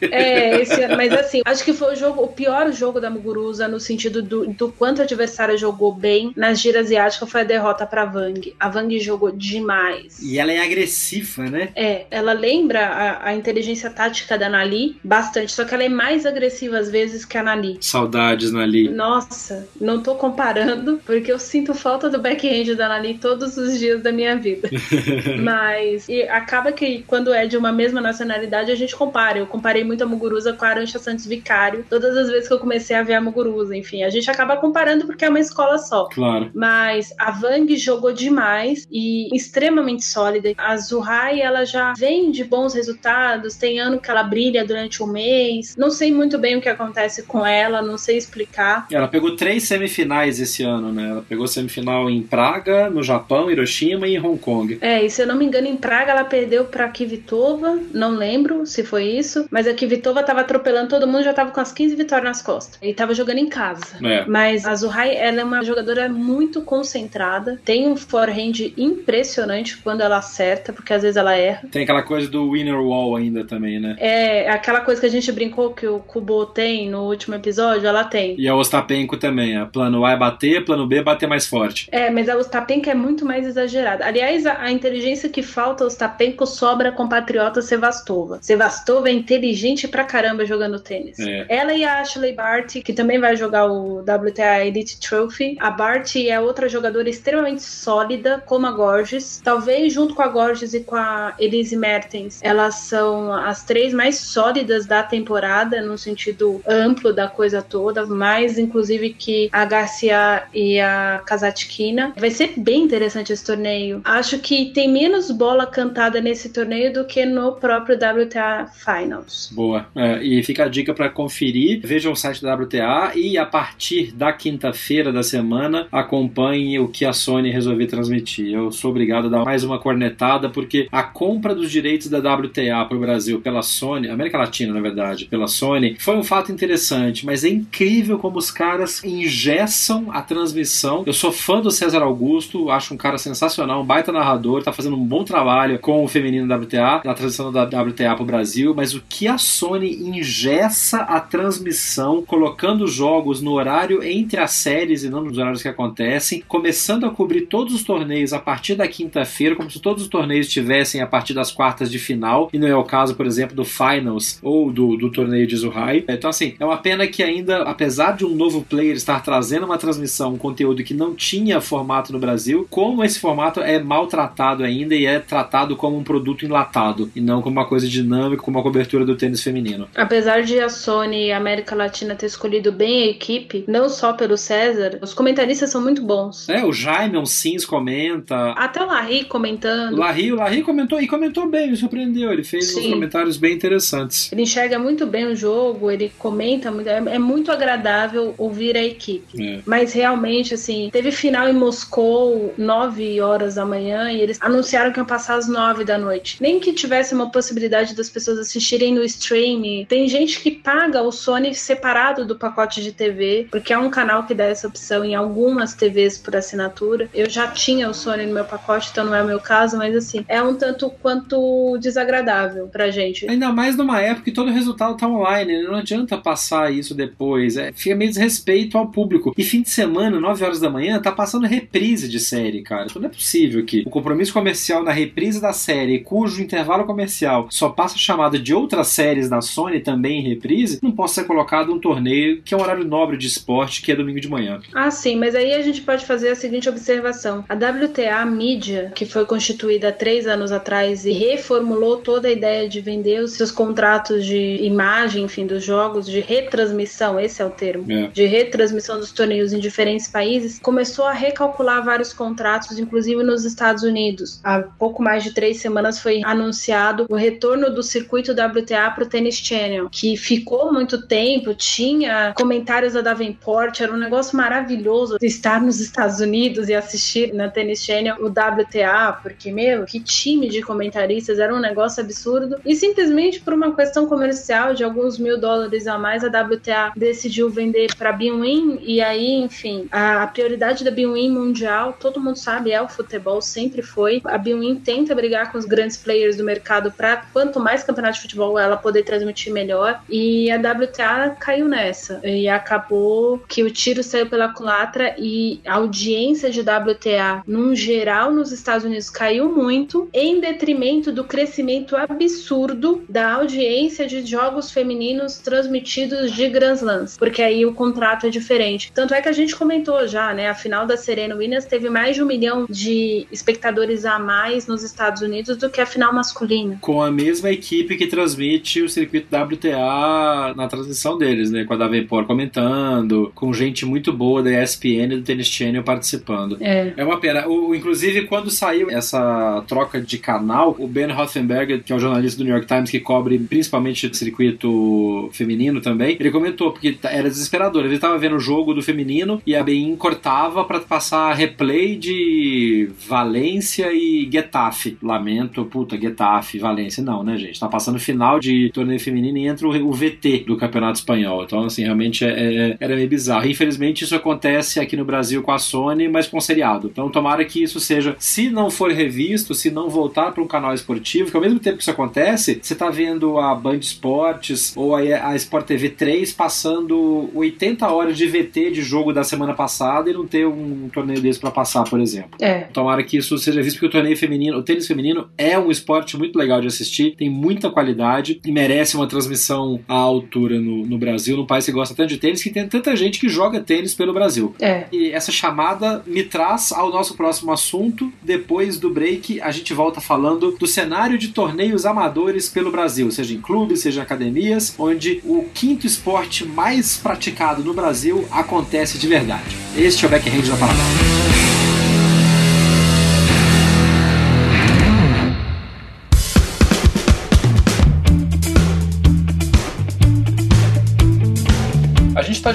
[0.00, 3.68] É, esse ano, mas assim, acho que foi o jogo, o pior jogo da Muguruza
[3.68, 7.86] no sentido do, do quanto a adversária jogou bem na gira asiática foi a derrota
[7.86, 8.54] pra Vang.
[8.58, 10.20] A Vang jogou demais.
[10.22, 11.70] E ela é agressiva, né?
[11.74, 16.26] É, ela lembra a, a inteligência tática da Nali bastante, só que ela é mais
[16.26, 17.78] agressiva às vezes que a Nali.
[17.80, 18.88] Saudades, Nali.
[18.88, 24.02] Nossa, não tô comparando, porque eu sinto falta do backhand da Nali todos os dias
[24.02, 24.68] da minha vida.
[25.42, 29.38] Mas e acaba que quando é de uma mesma nacionalidade, a gente compara.
[29.38, 32.58] Eu comparei muito a Muguruza com a Arancha Santos Vicário, todas as vezes que eu
[32.58, 33.76] comecei a ver a Muguruza.
[33.76, 36.08] Enfim, a gente acaba comparando porque é uma escola só.
[36.08, 36.50] Claro.
[36.54, 40.52] Mas a Vang jogou demais e extremamente sólida.
[40.56, 45.06] A Zuhai, ela já vem de bons resultados, tem ano que ela brilha durante um
[45.06, 45.74] mês.
[45.76, 48.86] Não sei muito bem o que acontece com ela, não sei explicar.
[48.90, 51.10] Ela pegou três semifinais esse ano, né?
[51.10, 54.78] Ela pegou semifinal em Praga, no Japão, Hiroshima e em Hong Kong.
[54.80, 58.66] É, e se eu não me engano, em Praga ela perdeu pra Kvitova, não lembro
[58.66, 61.94] se foi isso, mas a Kvitova tava atropelando todo mundo, já tava com as 15
[61.96, 62.78] vitórias nas costas.
[62.82, 63.96] E tava jogando em casa.
[64.02, 64.24] É.
[64.26, 70.18] Mas a Zuhai, ela é uma jogadora muito concentrada, tem um forehand impressionante quando ela
[70.18, 71.68] acerta, porque às vezes ela erra.
[71.70, 73.96] Tem aquela coisa do winner wall ainda também, né?
[73.98, 78.04] É aquela coisa que a gente brincou que o Kubo tem no último episódio, ela
[78.04, 78.34] tem.
[78.38, 79.56] E a Ostapenko também.
[79.56, 81.88] A plano A é bater, plano B é bater mais forte.
[81.92, 84.05] É, mas a Ostapenko é muito mais exagerada.
[84.06, 88.38] Aliás, a, a inteligência que falta aos Tapenko sobra com patriota Sevastova.
[88.40, 91.18] Sevastova é inteligente pra caramba jogando tênis.
[91.18, 91.46] É.
[91.48, 95.56] Ela e a Ashley Barty, que também vai jogar o WTA Elite Trophy.
[95.58, 99.40] A Barty é outra jogadora extremamente sólida, como a Gorges.
[99.42, 104.18] Talvez junto com a Gorges e com a Elise Mertens, elas são as três mais
[104.18, 110.78] sólidas da temporada, no sentido amplo da coisa toda, mais inclusive que a Garcia e
[110.78, 112.12] a Kazatkina.
[112.16, 113.95] Vai ser bem interessante esse torneio.
[114.04, 119.50] Acho que tem menos bola cantada nesse torneio do que no próprio WTA Finals.
[119.52, 119.86] Boa.
[119.94, 121.80] É, e fica a dica para conferir.
[121.84, 127.04] Veja o site da WTA e a partir da quinta-feira da semana acompanhe o que
[127.04, 128.52] a Sony resolveu transmitir.
[128.52, 132.84] Eu sou obrigado a dar mais uma cornetada porque a compra dos direitos da WTA
[132.86, 137.24] para o Brasil pela Sony, América Latina na verdade, pela Sony, foi um fato interessante,
[137.24, 141.04] mas é incrível como os caras ingessam a transmissão.
[141.06, 145.04] Eu sou fã do César Augusto, acho um cara sensacional, baita narrador, tá fazendo um
[145.04, 149.02] bom trabalho com o feminino WTA, na transmissão da WTA para o Brasil, mas o
[149.08, 155.22] que a Sony ingessa a transmissão, colocando jogos no horário entre as séries e não
[155.22, 159.70] nos horários que acontecem, começando a cobrir todos os torneios a partir da quinta-feira, como
[159.70, 162.84] se todos os torneios estivessem a partir das quartas de final, e não é o
[162.84, 166.04] caso, por exemplo, do Finals ou do, do torneio de Zuhai.
[166.08, 169.78] Então, assim, é uma pena que ainda, apesar de um novo player estar trazendo uma
[169.78, 174.94] transmissão, um conteúdo que não tinha formato no Brasil, como esse formato é maltratado ainda
[174.94, 178.62] e é tratado como um produto enlatado e não como uma coisa dinâmica, como a
[178.62, 179.88] cobertura do tênis feminino.
[179.94, 184.12] Apesar de a Sony e a América Latina ter escolhido bem a equipe, não só
[184.12, 186.48] pelo César, os comentaristas são muito bons.
[186.48, 188.52] É, o Jaime Sims comenta.
[188.52, 189.96] Até o Larry comentando.
[189.96, 192.32] Larry, o Larry comentou e comentou bem, me surpreendeu.
[192.32, 192.80] Ele fez Sim.
[192.80, 194.32] uns comentários bem interessantes.
[194.32, 196.88] Ele enxerga muito bem o jogo, ele comenta muito.
[196.88, 199.42] É, é muito agradável ouvir a equipe.
[199.42, 199.60] É.
[199.66, 204.98] Mas realmente, assim, teve final em Moscou, 9 horas da manhã, e eles anunciaram que
[204.98, 206.38] iam passar às 9 da noite.
[206.40, 209.84] Nem que tivesse uma possibilidade das pessoas assistirem no stream.
[209.88, 214.24] Tem gente que paga o Sony separado do pacote de TV, porque é um canal
[214.24, 217.08] que dá essa opção em algumas TVs por assinatura.
[217.14, 219.94] Eu já tinha o Sony no meu pacote, então não é o meu caso, mas
[219.94, 223.28] assim, é um tanto quanto desagradável pra gente.
[223.28, 225.62] Ainda mais numa época que todo resultado tá online, né?
[225.62, 227.56] não adianta passar isso depois.
[227.56, 229.34] É, fica meio desrespeito ao público.
[229.36, 232.86] E fim de semana, 9 horas da manhã, tá passando reprise de série, cara.
[232.88, 237.48] Então não é possível que o compromisso comercial na reprise da série, cujo intervalo comercial
[237.50, 241.72] só passa chamada de outras séries da Sony também em reprise, não possa ser colocado
[241.72, 244.60] um torneio que é um horário nobre de esporte, que é domingo de manhã.
[244.74, 247.44] Ah, sim, mas aí a gente pode fazer a seguinte observação.
[247.48, 252.68] A WTA Media, que foi constituída há três anos atrás e reformulou toda a ideia
[252.68, 257.50] de vender os seus contratos de imagem, enfim, dos jogos, de retransmissão, esse é o
[257.50, 258.08] termo, é.
[258.08, 263.82] de retransmissão dos torneios em diferentes países, começou a recalcular vários contratos, inclusive nos Estados
[263.82, 264.40] Unidos.
[264.42, 269.08] Há pouco mais de três semanas foi anunciado o retorno do circuito WTA para o
[269.08, 275.60] Tennis Channel, que ficou muito tempo, tinha comentários da Davenport, era um negócio maravilhoso estar
[275.60, 280.62] nos Estados Unidos e assistir na Tennis Channel o WTA, porque, meu, que time de
[280.62, 282.56] comentaristas, era um negócio absurdo.
[282.64, 287.50] E simplesmente por uma questão comercial de alguns mil dólares a mais, a WTA decidiu
[287.50, 292.72] vender para Binwin e aí, enfim, a, a prioridade da Binwin mundial, todo mundo sabe,
[292.72, 294.20] é o futebol, sempre foi.
[294.24, 298.22] A Binwin tenta brigar com os grandes players do mercado para quanto mais campeonato de
[298.22, 300.02] futebol ela poder transmitir melhor.
[300.08, 305.74] E a WTA caiu nessa e acabou que o tiro saiu pela culatra e a
[305.74, 313.04] audiência de WTA, num geral, nos Estados Unidos caiu muito, em detrimento do crescimento absurdo
[313.08, 318.92] da audiência de jogos femininos transmitidos de Grand Slams, porque aí o contrato é diferente.
[318.92, 320.48] Tanto é que a gente comentou já, né?
[320.48, 324.82] A final da Serena Williams teve mais de um milhão de espectadores a mais nos
[324.82, 326.78] Estados Unidos do que a final masculina.
[326.80, 331.64] Com a mesma equipe que transmite o circuito WTA na transmissão deles, né?
[331.64, 336.56] Com a Davenport comentando, com gente muito boa da ESPN e do Tennis Channel participando.
[336.60, 336.92] É.
[336.96, 337.46] É uma pena.
[337.48, 342.38] O, inclusive, quando saiu essa troca de canal, o Ben Rothenberger, que é um jornalista
[342.38, 347.28] do New York Times que cobre principalmente o circuito feminino também, ele comentou porque era
[347.28, 347.84] desesperador.
[347.84, 352.90] Ele estava vendo o jogo do feminino e a BIM cortava para passar replay de
[353.06, 354.96] Valência e Getafe.
[355.02, 357.02] Lamento, puta, Getafe, Valência.
[357.02, 357.58] Não, né, gente?
[357.58, 361.44] Tá passando final de torneio feminino e entra o, VT do Campeonato Espanhol.
[361.44, 363.48] Então, assim, realmente é, é, era meio bizarro.
[363.48, 366.88] Infelizmente, isso acontece aqui no Brasil com a Sony, mas com seriado.
[366.92, 370.74] Então, tomara que isso seja, se não for revisto, se não voltar para um canal
[370.74, 374.94] esportivo, que ao mesmo tempo que isso acontece, você tá vendo a Band Esportes ou
[374.94, 380.10] a, a Sport TV 3 passando 80 horas de VT de jogo da semana passada
[380.10, 382.30] e não ter um torneio desse para passar, por exemplo.
[382.40, 382.60] É.
[382.72, 385.70] Tomara tomara que isso seja visto, porque o torneio feminino, o tênis feminino é um
[385.70, 390.86] esporte muito legal de assistir, tem muita qualidade e merece uma transmissão à altura no,
[390.86, 393.60] no Brasil, num país que gosta tanto de tênis, que tem tanta gente que joga
[393.60, 394.54] tênis pelo Brasil.
[394.60, 394.86] É.
[394.92, 398.12] E essa chamada me traz ao nosso próximo assunto.
[398.22, 403.34] Depois do break, a gente volta falando do cenário de torneios amadores pelo Brasil, seja
[403.34, 409.06] em clubes, seja em academias, onde o quinto esporte mais praticado no Brasil acontece de
[409.06, 409.56] verdade.
[409.76, 411.55] Este é o Backhand da Paraná.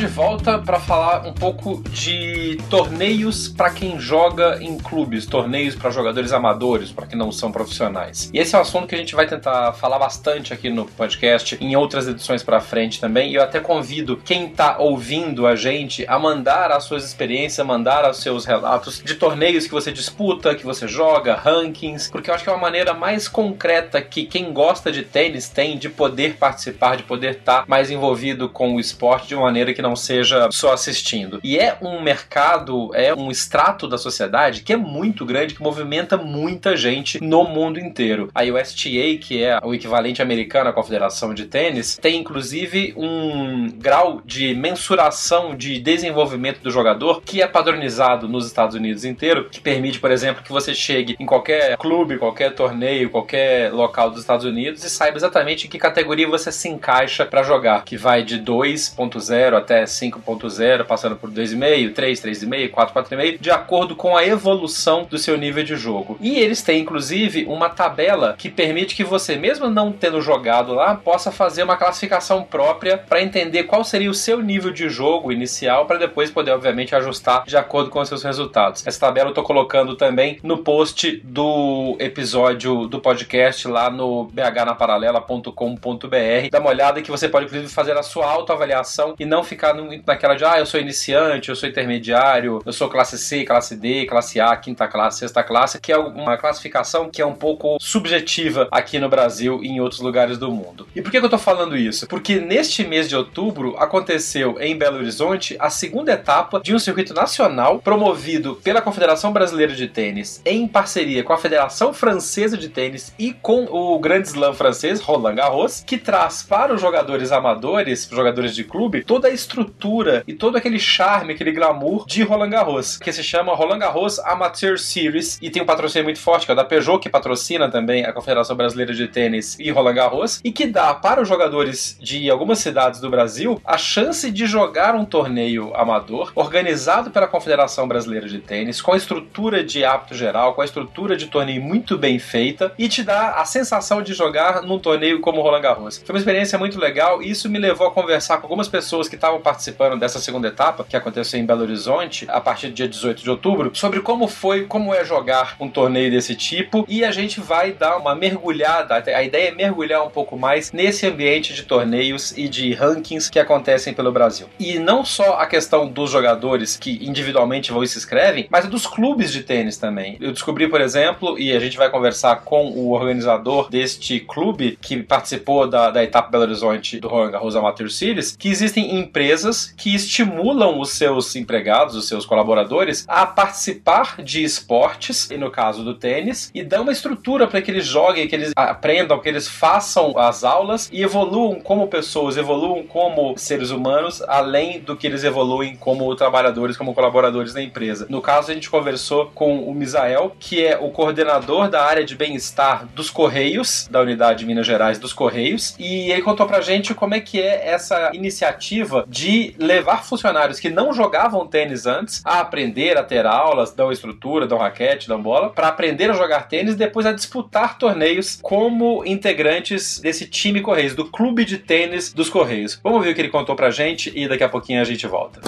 [0.02, 5.92] De volta para falar um pouco de torneios para quem joga em clubes, torneios para
[5.92, 8.30] jogadores amadores, para que não são profissionais.
[8.34, 11.58] E esse é um assunto que a gente vai tentar falar bastante aqui no podcast,
[11.62, 13.32] em outras edições para frente também.
[13.32, 18.10] E eu até convido quem está ouvindo a gente a mandar as suas experiências, mandar
[18.10, 22.44] os seus relatos de torneios que você disputa, que você joga, rankings, porque eu acho
[22.44, 26.98] que é uma maneira mais concreta que quem gosta de tênis tem de poder participar,
[26.98, 29.96] de poder estar tá mais envolvido com o esporte de uma maneira que que não
[29.96, 31.42] seja só assistindo.
[31.44, 36.16] E é um mercado, é um extrato da sociedade que é muito grande, que movimenta
[36.16, 38.30] muita gente no mundo inteiro.
[38.34, 44.22] A USTA, que é o equivalente americano à Confederação de Tênis, tem inclusive um grau
[44.24, 50.00] de mensuração de desenvolvimento do jogador que é padronizado nos Estados Unidos inteiro, que permite,
[50.00, 54.86] por exemplo, que você chegue em qualquer clube, qualquer torneio, qualquer local dos Estados Unidos
[54.86, 59.58] e saiba exatamente em que categoria você se encaixa para jogar, que vai de 2.0
[59.58, 65.08] até até 5.0, passando por 2,5, 3, 3,5, 4, 4,5, de acordo com a evolução
[65.10, 66.18] do seu nível de jogo.
[66.22, 70.96] E eles têm, inclusive, uma tabela que permite que você, mesmo não tendo jogado lá,
[70.96, 75.86] possa fazer uma classificação própria para entender qual seria o seu nível de jogo inicial,
[75.86, 78.86] para depois poder, obviamente, ajustar de acordo com os seus resultados.
[78.86, 86.50] Essa tabela eu estou colocando também no post do episódio do podcast lá no bhnaparalela.com.br.
[86.52, 89.76] Dá uma olhada que você pode, inclusive, fazer a sua autoavaliação e não ficar ficar
[90.08, 94.08] naquela de, ah, eu sou iniciante, eu sou intermediário, eu sou classe C, classe D,
[94.08, 98.68] classe A, quinta classe, sexta classe, que é uma classificação que é um pouco subjetiva
[98.72, 100.88] aqui no Brasil e em outros lugares do mundo.
[100.96, 102.08] E por que, eu tô falando isso?
[102.08, 107.14] Porque neste mês de outubro aconteceu em Belo Horizonte a segunda etapa de um circuito
[107.14, 113.14] nacional promovido pela Confederação Brasileira de Tênis em parceria com a Federação Francesa de Tênis
[113.20, 118.56] e com o Grande Slam francês, Roland Garros, que traz para os jogadores amadores, jogadores
[118.56, 123.12] de clube, toda a estrutura e todo aquele charme, aquele glamour de Roland Garros, que
[123.12, 126.56] se chama Roland Garros Amateur Series e tem um patrocínio muito forte, que é o
[126.56, 130.66] da Peugeot, que patrocina também a Confederação Brasileira de Tênis e Roland Garros, e que
[130.66, 135.76] dá para os jogadores de algumas cidades do Brasil a chance de jogar um torneio
[135.76, 140.66] amador organizado pela Confederação Brasileira de Tênis, com a estrutura de hábito geral, com a
[140.66, 145.20] estrutura de torneio muito bem feita e te dá a sensação de jogar num torneio
[145.20, 146.02] como Roland Garros.
[146.06, 149.16] Foi uma experiência muito legal e isso me levou a conversar com algumas pessoas que
[149.16, 153.24] estavam participando dessa segunda etapa, que aconteceu em Belo Horizonte, a partir do dia 18
[153.24, 157.40] de outubro, sobre como foi, como é jogar um torneio desse tipo, e a gente
[157.40, 162.32] vai dar uma mergulhada, a ideia é mergulhar um pouco mais nesse ambiente de torneios
[162.38, 164.48] e de rankings que acontecem pelo Brasil.
[164.60, 168.86] E não só a questão dos jogadores que individualmente vão e se inscrevem, mas dos
[168.86, 170.18] clubes de tênis também.
[170.20, 175.02] Eu descobri, por exemplo, e a gente vai conversar com o organizador deste clube que
[175.04, 179.74] participou da, da etapa Belo Horizonte do Roland Garros Amateur Series, que existem empresas empresas
[179.78, 185.86] que estimulam os seus empregados, os seus colaboradores, a participar de esportes, e no caso
[185.86, 189.48] do tênis, e dão uma estrutura para que eles joguem, que eles aprendam, que eles
[189.48, 195.24] façam as aulas e evoluam como pessoas, evoluam como seres humanos, além do que eles
[195.24, 198.08] evoluem como trabalhadores, como colaboradores da empresa.
[198.10, 202.16] No caso, a gente conversou com o Misael, que é o coordenador da área de
[202.16, 206.94] bem-estar dos Correios, da unidade de Minas Gerais dos Correios, e ele contou pra gente
[206.94, 212.24] como é que é essa iniciativa de de levar funcionários que não jogavam tênis antes
[212.26, 216.48] a aprender a ter aulas, dão estrutura, dão raquete, dão bola, para aprender a jogar
[216.48, 222.12] tênis e depois a disputar torneios como integrantes desse time Correios, do clube de tênis
[222.12, 222.80] dos Correios.
[222.84, 225.40] Vamos ver o que ele contou pra gente e daqui a pouquinho a gente volta.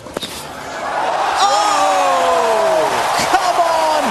[1.41, 1.65] Oh,
[3.31, 4.03] come on!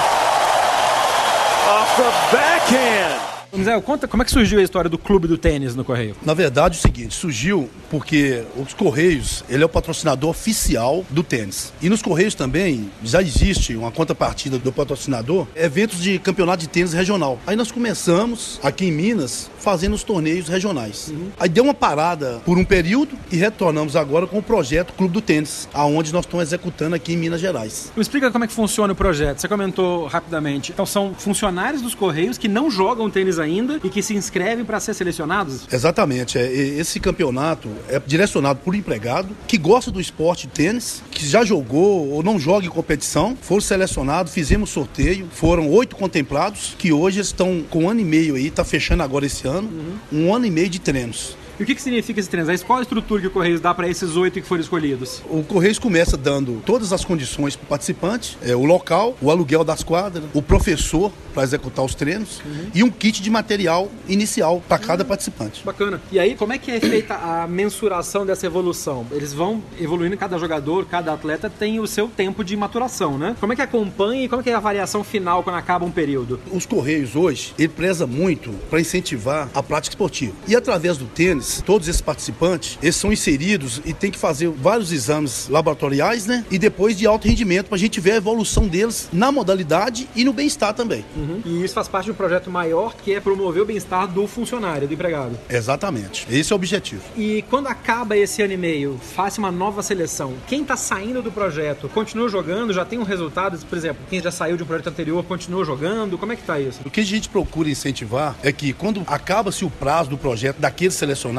[1.70, 3.41] Off the backhand!
[3.60, 6.16] Zé, conta como é que surgiu a história do clube do tênis no Correio?
[6.24, 11.22] Na verdade, é o seguinte, surgiu porque os Correios, ele é o patrocinador oficial do
[11.22, 11.72] tênis.
[11.82, 16.94] E nos Correios também já existe uma contrapartida do patrocinador, eventos de campeonato de tênis
[16.94, 17.38] regional.
[17.46, 21.08] Aí nós começamos aqui em Minas fazendo os torneios regionais.
[21.08, 21.28] Uhum.
[21.38, 25.20] Aí deu uma parada por um período e retornamos agora com o projeto Clube do
[25.20, 27.92] Tênis, aonde nós estamos executando aqui em Minas Gerais.
[27.94, 29.40] Me explica como é que funciona o projeto.
[29.40, 30.72] Você comentou rapidamente.
[30.72, 34.80] Então são funcionários dos Correios que não jogam tênis ainda e que se inscrevem para
[34.80, 35.66] ser selecionados?
[35.72, 36.38] Exatamente.
[36.38, 41.44] É, esse campeonato é direcionado por empregado que gosta do esporte de tênis, que já
[41.44, 47.20] jogou ou não joga em competição, foram selecionados, fizemos sorteio, foram oito contemplados que hoje
[47.20, 50.26] estão com um ano e meio aí, está fechando agora esse ano ano, uhum.
[50.26, 51.36] um ano e meio de treinos.
[51.58, 52.42] E o que, que significa esse treino?
[52.66, 55.22] Qual a estrutura que o Correios dá para esses oito que foram escolhidos?
[55.28, 59.62] O Correios começa dando todas as condições para o participante, é, o local, o aluguel
[59.62, 62.70] das quadras, o professor para executar os treinos uhum.
[62.74, 65.64] e um kit de material inicial para cada participante.
[65.64, 66.00] Bacana.
[66.10, 69.06] E aí, como é que é feita a mensuração dessa evolução?
[69.10, 73.36] Eles vão evoluindo, cada jogador, cada atleta tem o seu tempo de maturação, né?
[73.40, 75.90] Como é que acompanha e como é que é a variação final quando acaba um
[75.90, 76.40] período?
[76.50, 80.34] Os Correios hoje, ele preza muito para incentivar a prática esportiva.
[80.46, 84.92] E através do tênis, todos esses participantes, eles são inseridos e tem que fazer vários
[84.92, 86.44] exames laboratoriais, né?
[86.50, 90.24] E depois de alto rendimento para a gente ver a evolução deles na modalidade e
[90.24, 91.04] no bem-estar também.
[91.16, 91.42] Uhum.
[91.44, 94.86] E isso faz parte de um projeto maior que é promover o bem-estar do funcionário,
[94.86, 95.38] do empregado.
[95.48, 96.26] Exatamente.
[96.30, 97.02] Esse é o objetivo.
[97.16, 100.34] E quando acaba esse ano e meio, faz uma nova seleção.
[100.46, 103.58] Quem está saindo do projeto continua jogando, já tem um resultado?
[103.66, 106.16] Por exemplo, quem já saiu de um projeto anterior continua jogando?
[106.16, 106.80] Como é que está isso?
[106.84, 110.94] O que a gente procura incentivar é que quando acaba-se o prazo do projeto daqueles
[110.94, 111.31] selecionados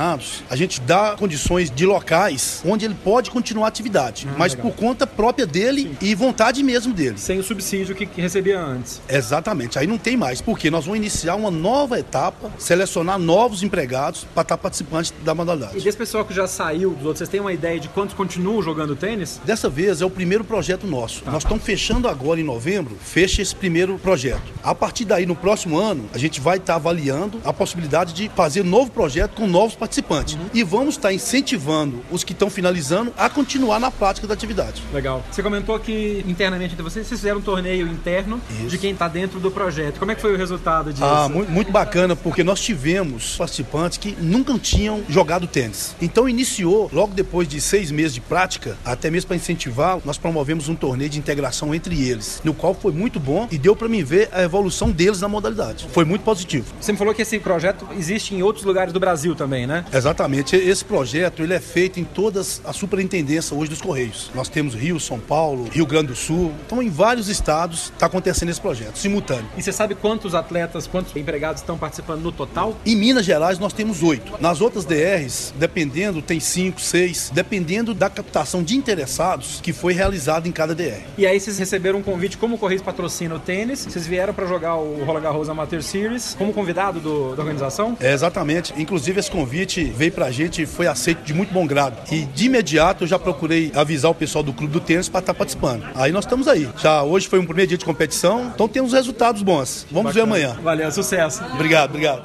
[0.49, 4.71] a gente dá condições de locais onde ele pode continuar a atividade, ah, mas legal.
[4.71, 5.97] por conta própria dele Sim.
[6.01, 7.17] e vontade mesmo dele.
[7.17, 9.01] Sem o subsídio que, que recebia antes.
[9.07, 14.25] Exatamente, aí não tem mais, porque nós vamos iniciar uma nova etapa, selecionar novos empregados
[14.33, 15.77] para estar participantes da modalidade.
[15.77, 18.61] E desse pessoal que já saiu dos outros, vocês têm uma ideia de quantos continuam
[18.61, 19.39] jogando tênis?
[19.45, 21.23] Dessa vez é o primeiro projeto nosso.
[21.23, 21.31] Tá.
[21.31, 24.41] Nós estamos fechando agora em novembro, fecha esse primeiro projeto.
[24.63, 28.61] A partir daí, no próximo ano, a gente vai estar avaliando a possibilidade de fazer
[28.61, 30.35] um novo projeto com novos participantes.
[30.35, 30.45] Uhum.
[30.53, 34.81] E vamos estar incentivando os que estão finalizando a continuar na prática da atividade.
[34.93, 35.21] Legal.
[35.29, 38.67] Você comentou que internamente entre vocês, vocês fizeram um torneio interno Isso.
[38.67, 39.99] de quem está dentro do projeto.
[39.99, 41.03] Como é que foi o resultado disso?
[41.03, 45.95] Ah, muito, muito bacana, porque nós tivemos participantes que nunca tinham jogado tênis.
[46.01, 50.69] Então iniciou, logo depois de seis meses de prática, até mesmo para incentivar, nós promovemos
[50.69, 54.03] um torneio de integração entre eles, no qual foi muito bom e deu para mim
[54.03, 55.87] ver a evolução deles na modalidade.
[55.91, 56.67] Foi muito positivo.
[56.79, 59.72] Você me falou que esse projeto existe em outros lugares do Brasil também, né?
[59.73, 59.85] Né?
[59.91, 60.55] Exatamente.
[60.55, 64.29] Esse projeto ele é feito em todas as superintendências hoje dos Correios.
[64.35, 66.53] Nós temos Rio, São Paulo, Rio Grande do Sul.
[66.65, 69.45] Então, em vários estados está acontecendo esse projeto, simultâneo.
[69.57, 72.77] E você sabe quantos atletas, quantos empregados estão participando no total?
[72.85, 74.33] Em Minas Gerais nós temos oito.
[74.39, 80.47] Nas outras DRs, dependendo, tem cinco, seis, dependendo da captação de interessados que foi realizada
[80.47, 81.01] em cada DR.
[81.17, 84.45] E aí vocês receberam um convite, como o Correios patrocina o tênis, vocês vieram para
[84.45, 87.97] jogar o Roland Garros Amateur Series como convidado do, da organização?
[87.99, 88.73] É, exatamente.
[88.77, 91.97] Inclusive esse convite convite veio pra gente e foi aceito de muito bom grado.
[92.11, 95.33] E de imediato eu já procurei avisar o pessoal do Clube do Tênis para estar
[95.33, 95.85] tá participando.
[95.95, 96.69] Aí nós estamos aí.
[96.77, 99.85] Já hoje foi um primeiro dia de competição, então temos resultados bons.
[99.91, 100.35] Vamos Bacana.
[100.35, 100.61] ver amanhã.
[100.61, 101.43] Valeu, sucesso.
[101.53, 102.23] Obrigado, obrigado.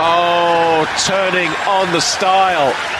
[0.00, 2.97] Oh, turning on the style.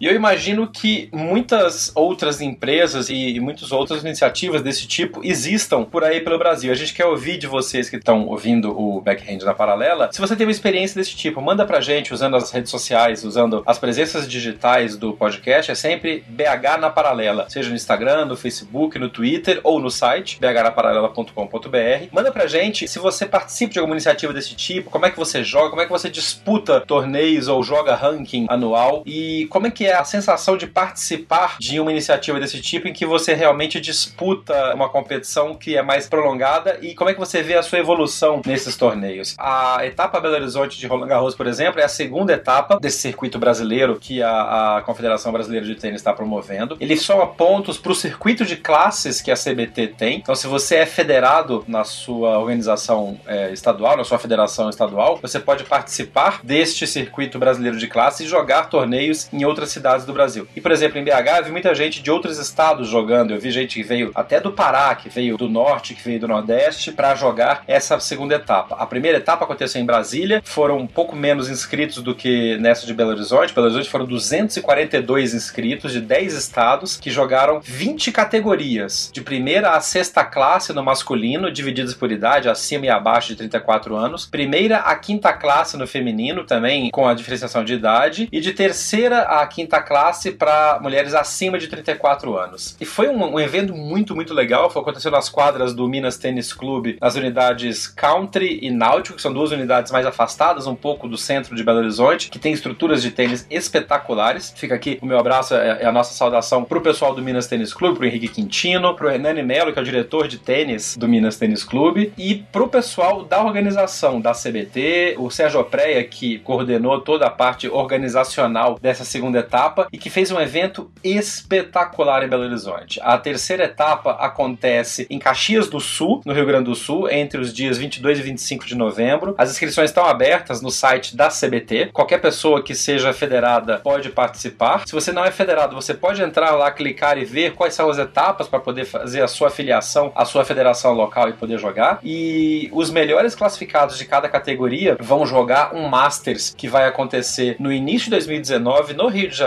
[0.00, 6.04] E eu imagino que muitas outras empresas e, muitas outras iniciativas desse tipo existam por
[6.04, 6.72] aí pelo Brasil.
[6.72, 10.10] A gente quer ouvir de vocês que estão ouvindo o Backhand na Paralela.
[10.12, 13.62] Se você tem uma experiência desse tipo, manda pra gente usando as redes sociais, usando
[13.66, 15.70] as presenças digitais do podcast.
[15.70, 20.38] É sempre BH na Paralela, seja no Instagram, no Facebook, no Twitter ou no site
[20.40, 22.08] bhnaparalela.com.br.
[22.12, 25.42] Manda pra gente se você participa de alguma iniciativa desse tipo, como é que você
[25.44, 29.83] joga, como é que você disputa torneios ou joga ranking anual e como é que
[29.86, 34.74] é a sensação de participar de uma iniciativa desse tipo em que você realmente disputa
[34.74, 38.42] uma competição que é mais prolongada e como é que você vê a sua evolução
[38.44, 39.34] nesses torneios?
[39.38, 43.38] A etapa Belo Horizonte de Roland Garros, por exemplo, é a segunda etapa desse circuito
[43.38, 46.76] brasileiro que a, a Confederação Brasileira de Tênis está promovendo.
[46.80, 50.18] Ele soma pontos para o circuito de classes que a CBT tem.
[50.18, 55.38] Então, se você é federado na sua organização é, estadual, na sua federação estadual, você
[55.38, 60.48] pode participar deste circuito brasileiro de classes e jogar torneios em outras cidades do Brasil.
[60.56, 63.32] E, por exemplo, em BH, eu vi muita gente de outros estados jogando.
[63.32, 66.28] Eu vi gente que veio até do Pará, que veio do Norte, que veio do
[66.28, 68.76] Nordeste, para jogar essa segunda etapa.
[68.76, 72.94] A primeira etapa aconteceu em Brasília, foram um pouco menos inscritos do que nessa de
[72.94, 73.52] Belo Horizonte.
[73.52, 79.80] Belo Horizonte foram 242 inscritos de 10 estados que jogaram 20 categorias, de primeira a
[79.80, 84.94] sexta classe no masculino, divididas por idade, acima e abaixo de 34 anos, primeira a
[84.94, 89.63] quinta classe no feminino, também com a diferenciação de idade, e de terceira a quinta
[89.66, 92.76] classe para mulheres acima de 34 anos.
[92.80, 96.52] E foi um, um, evento muito, muito legal, foi acontecendo nas quadras do Minas Tênis
[96.52, 101.16] Clube, nas unidades Country e Náutico, que são duas unidades mais afastadas um pouco do
[101.16, 104.52] centro de Belo Horizonte, que tem estruturas de tênis espetaculares.
[104.56, 107.72] Fica aqui o meu abraço, é, é a nossa saudação pro pessoal do Minas Tênis
[107.72, 111.36] Clube, pro Henrique Quintino, pro Hernani Melo, que é o diretor de tênis do Minas
[111.36, 117.26] Tênis Clube, e pro pessoal da organização da CBT, o Sérgio Opreia, que coordenou toda
[117.26, 119.53] a parte organizacional dessa segunda etapa
[119.92, 123.00] e que fez um evento espetacular em Belo Horizonte.
[123.02, 127.52] A terceira etapa acontece em Caxias do Sul, no Rio Grande do Sul, entre os
[127.52, 129.34] dias 22 e 25 de novembro.
[129.38, 131.90] As inscrições estão abertas no site da CBT.
[131.92, 134.82] Qualquer pessoa que seja federada pode participar.
[134.86, 137.98] Se você não é federado, você pode entrar lá, clicar e ver quais são as
[137.98, 142.00] etapas para poder fazer a sua filiação à sua federação local e poder jogar.
[142.02, 147.72] E os melhores classificados de cada categoria vão jogar um Masters que vai acontecer no
[147.72, 149.43] início de 2019 no Rio de Janeiro.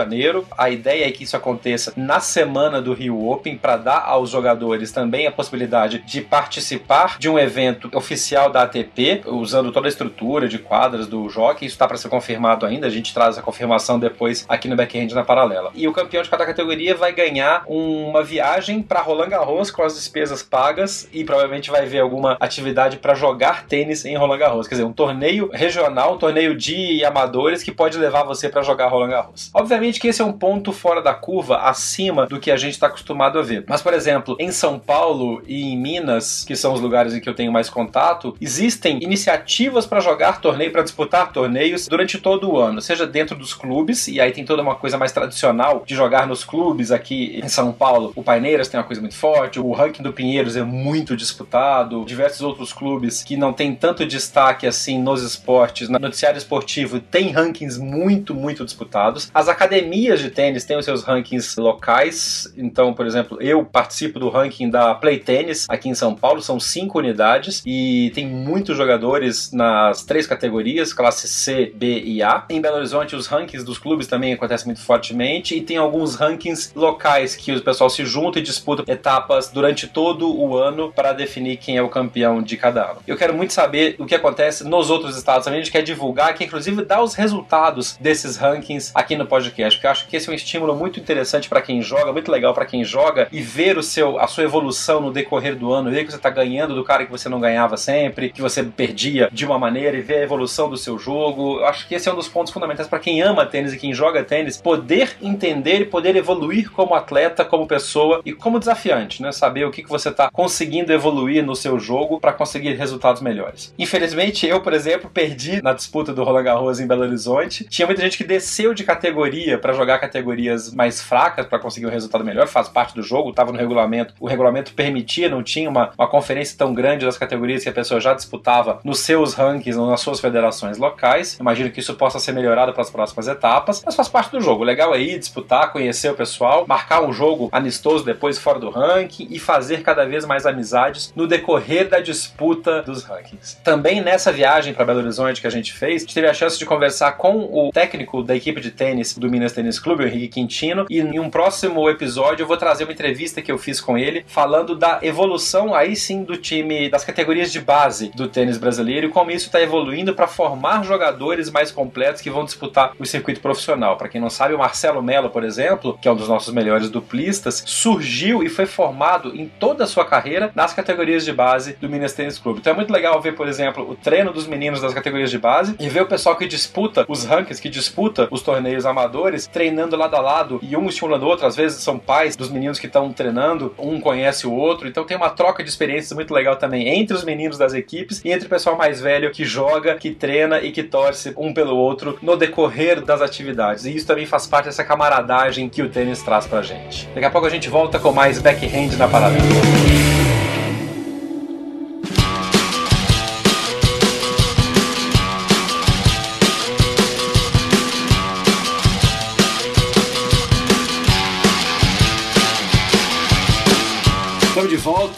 [0.56, 4.92] A ideia é que isso aconteça na semana do Rio Open para dar aos jogadores
[4.92, 10.48] também a possibilidade de participar de um evento oficial da ATP, usando toda a estrutura
[10.48, 11.66] de quadras do jockey.
[11.66, 15.08] Isso está para ser confirmado ainda, a gente traz a confirmação depois aqui no Backhand
[15.14, 15.70] na Paralela.
[15.74, 19.94] E o campeão de cada categoria vai ganhar uma viagem para Roland Garros com as
[19.94, 24.68] despesas pagas e provavelmente vai ver alguma atividade para jogar tênis em Roland Garros.
[24.68, 28.88] Quer dizer, um torneio regional, um torneio de amadores que pode levar você para jogar
[28.88, 29.50] Roland Garros.
[29.54, 32.88] Obviamente que esse é um ponto fora da curva, acima do que a gente está
[32.88, 33.64] acostumado a ver.
[33.68, 37.28] Mas, por exemplo, em São Paulo e em Minas, que são os lugares em que
[37.28, 42.58] eu tenho mais contato, existem iniciativas para jogar torneio, para disputar torneios durante todo o
[42.58, 46.26] ano, seja dentro dos clubes, e aí tem toda uma coisa mais tradicional de jogar
[46.26, 48.12] nos clubes aqui em São Paulo.
[48.16, 52.42] O Paineiras tem uma coisa muito forte, o ranking do Pinheiros é muito disputado, diversos
[52.42, 57.78] outros clubes que não tem tanto destaque assim nos esportes, no noticiário esportivo tem rankings
[57.78, 59.30] muito, muito disputados.
[59.32, 64.28] As academias de tênis têm os seus rankings locais, então, por exemplo, eu participo do
[64.28, 69.52] ranking da Play Tennis aqui em São Paulo, são cinco unidades e tem muitos jogadores
[69.52, 72.44] nas três categorias, classe C, B e A.
[72.50, 76.72] Em Belo Horizonte, os rankings dos clubes também acontecem muito fortemente e tem alguns rankings
[76.74, 81.56] locais que o pessoal se junta e disputa etapas durante todo o ano para definir
[81.56, 83.00] quem é o campeão de cada ano.
[83.06, 86.34] Eu quero muito saber o que acontece nos outros estados também, a gente quer divulgar,
[86.34, 90.28] que inclusive dá os resultados desses rankings aqui no podcast, porque eu acho que esse
[90.28, 93.78] é um estímulo muito interessante para quem joga, muito legal para quem joga e ver
[93.78, 96.84] o seu, a sua evolução no decorrer do ano, ver que você está ganhando do
[96.84, 100.22] cara que você não ganhava sempre, que você perdia de uma maneira e ver a
[100.22, 101.58] evolução do seu jogo.
[101.58, 103.92] Eu acho que esse é um dos pontos fundamentais para quem ama tênis e quem
[103.92, 109.32] joga tênis, poder entender e poder evoluir como atleta, como pessoa e como desafiante, né?
[109.32, 113.74] Saber o que, que você está conseguindo evoluir no seu jogo para conseguir resultados melhores.
[113.78, 117.64] Infelizmente, eu, por exemplo, perdi na disputa do Roland Garros em Belo Horizonte.
[117.64, 121.90] Tinha muita gente que desceu de categoria para jogar categorias mais fracas para conseguir um
[121.90, 124.14] resultado melhor, faz parte do jogo, estava no regulamento.
[124.20, 128.00] O regulamento permitia, não tinha uma, uma conferência tão grande das categorias que a pessoa
[128.00, 131.38] já disputava nos seus rankings ou nas suas federações locais.
[131.38, 134.62] Imagino que isso possa ser melhorado para as próximas etapas, mas faz parte do jogo.
[134.62, 138.70] O legal é ir, disputar, conhecer o pessoal, marcar um jogo amistoso depois fora do
[138.70, 143.58] ranking e fazer cada vez mais amizades no decorrer da disputa dos rankings.
[143.62, 146.58] Também nessa viagem para Belo Horizonte que a gente fez, a gente teve a chance
[146.58, 150.28] de conversar com o técnico da equipe de tênis do Minas Tênis Clube, o Henrique
[150.28, 153.96] Quintino, e em um próximo episódio eu vou trazer uma entrevista que eu fiz com
[153.96, 159.06] ele falando da evolução aí sim do time das categorias de base do tênis brasileiro
[159.06, 163.40] e como isso está evoluindo para formar jogadores mais completos que vão disputar o circuito
[163.40, 163.96] profissional.
[163.96, 166.90] Para quem não sabe, o Marcelo Melo, por exemplo, que é um dos nossos melhores
[166.90, 171.88] duplistas, surgiu e foi formado em toda a sua carreira nas categorias de base do
[171.88, 172.58] Minas Tênis Clube.
[172.58, 175.76] Então é muito legal ver, por exemplo, o treino dos meninos das categorias de base
[175.78, 180.16] e ver o pessoal que disputa os rankings, que disputa os torneios amadores, treinando lado
[180.16, 181.46] a lado e um estimulando o outro.
[181.46, 184.88] Às vezes são pais dos meninos que estão treinando, um conhece o outro.
[184.88, 188.30] Então tem uma troca de experiências muito legal também entre os meninos das equipes e
[188.30, 192.18] entre o pessoal mais velho que joga, que treina e que torce um pelo outro
[192.22, 193.84] no decorrer das atividades.
[193.84, 197.08] E isso também faz parte dessa camaradagem que o tênis traz pra gente.
[197.14, 200.27] Daqui a pouco a gente volta com mais backhand na paralela.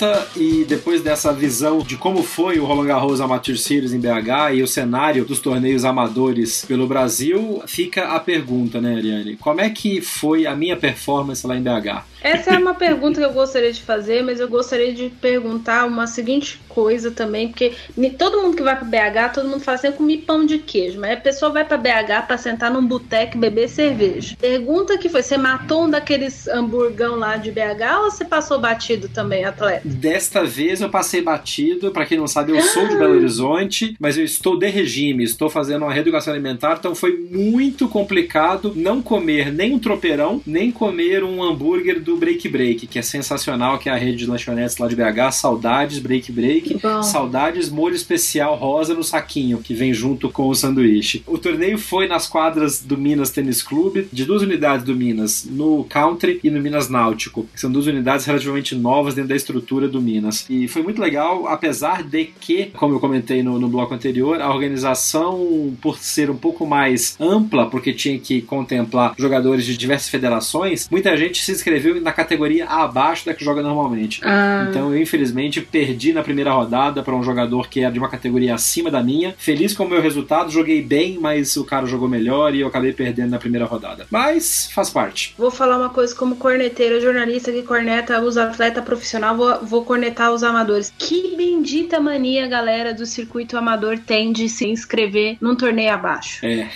[0.01, 4.55] Volta e depois dessa visão de como foi o Roland Garros Amateur Series em BH
[4.55, 9.36] e o cenário dos torneios amadores pelo Brasil, fica a pergunta, né, Ariane?
[9.36, 12.05] Como é que foi a minha performance lá em BH?
[12.23, 16.07] Essa é uma pergunta que eu gostaria de fazer, mas eu gostaria de perguntar uma
[16.07, 17.73] seguinte coisa também, porque
[18.16, 21.01] todo mundo que vai para BH, todo mundo fala assim, eu comi pão de queijo,
[21.01, 24.37] mas a pessoa vai para BH para sentar num boteco e beber cerveja.
[24.41, 29.09] Pergunta que foi, você matou um daqueles hamburgão lá de BH ou você passou batido
[29.09, 29.83] também, atleta?
[29.85, 34.16] Desta vez eu passei batido, para quem não sabe, eu sou de Belo Horizonte, mas
[34.16, 39.53] eu estou de regime, estou fazendo uma reeducação alimentar, então foi muito complicado não comer
[39.53, 43.92] nem um tropeirão, nem comer um hambúrguer do Break Break, que é sensacional, que é
[43.92, 49.02] a rede de lanchonetes lá de BH, saudades Break Break, saudades molho especial rosa no
[49.02, 51.22] saquinho, que vem junto com o sanduíche.
[51.26, 55.84] O torneio foi nas quadras do Minas Tênis Clube, de duas unidades do Minas, no
[55.84, 60.00] Country e no Minas Náutico, que são duas unidades relativamente novas dentro da estrutura do
[60.00, 60.46] Minas.
[60.48, 64.52] E foi muito legal, apesar de que, como eu comentei no, no bloco anterior, a
[64.52, 70.88] organização, por ser um pouco mais ampla, porque tinha que contemplar jogadores de diversas federações,
[70.90, 74.20] muita gente se inscreveu na categoria abaixo da que joga normalmente.
[74.24, 74.66] Ah.
[74.68, 78.55] Então eu, infelizmente, perdi na primeira rodada para um jogador que era de uma categoria
[78.55, 79.34] acima da minha.
[79.38, 82.92] Feliz com o meu resultado, joguei bem, mas o cara jogou melhor e eu acabei
[82.92, 84.07] perdendo na primeira rodada.
[84.11, 85.34] Mas faz parte.
[85.36, 90.32] Vou falar uma coisa como corneteira, jornalista que corneta os atletas profissionais, vou, vou cornetar
[90.32, 90.92] os amadores.
[90.98, 96.44] Que bendita mania, galera, do circuito amador tem de se inscrever num torneio abaixo.
[96.44, 96.68] É.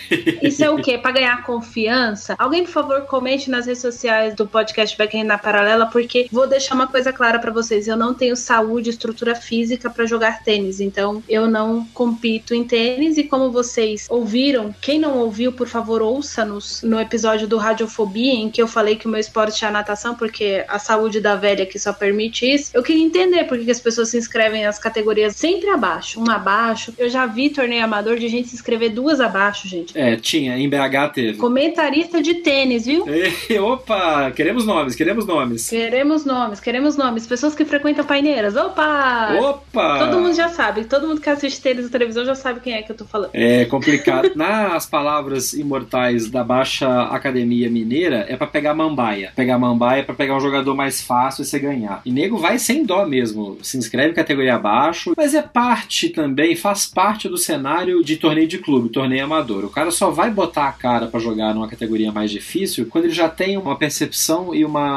[0.43, 0.99] Isso é o quê?
[1.05, 2.35] Pra ganhar confiança?
[2.39, 6.75] Alguém, por favor, comente nas redes sociais do podcast Backend na Paralela, porque vou deixar
[6.75, 7.87] uma coisa clara para vocês.
[7.87, 13.19] Eu não tenho saúde, estrutura física para jogar tênis, então eu não compito em tênis.
[13.19, 18.51] E como vocês ouviram, quem não ouviu, por favor, ouça-nos no episódio do Radiofobia, em
[18.51, 21.67] que eu falei que o meu esporte é a natação, porque a saúde da velha
[21.67, 22.71] que só permite isso.
[22.75, 26.95] Eu queria entender por que as pessoas se inscrevem nas categorias sempre abaixo, uma abaixo.
[26.97, 29.97] Eu já vi torneio amador de gente se inscrever duas abaixo, gente.
[29.99, 30.57] É, tinha.
[30.59, 31.39] Em BH teve.
[31.39, 33.05] Comentarista de tênis, viu?
[33.09, 34.31] E, opa!
[34.31, 35.69] Queremos nomes, queremos nomes.
[35.69, 37.27] Queremos nomes, queremos nomes.
[37.27, 38.57] Pessoas que frequentam paineiras.
[38.57, 39.35] Opa!
[39.41, 39.99] Opa!
[39.99, 40.85] Todo mundo já sabe.
[40.85, 43.31] Todo mundo que assiste tênis na televisão já sabe quem é que eu tô falando.
[43.35, 44.33] É complicado.
[44.37, 49.33] Nas palavras imortais da Baixa Academia Mineira, é para pegar mambaia.
[49.35, 52.01] Pegar mambaia é pra pegar um jogador mais fácil e você ganhar.
[52.05, 53.59] E nego vai sem dó mesmo.
[53.63, 58.59] Se inscreve categoria abaixo, mas é parte também, faz parte do cenário de torneio de
[58.59, 59.65] clube, torneio amador.
[59.65, 63.15] O cara só vai botar a cara para jogar numa categoria mais difícil quando ele
[63.15, 64.94] já tem uma percepção e uma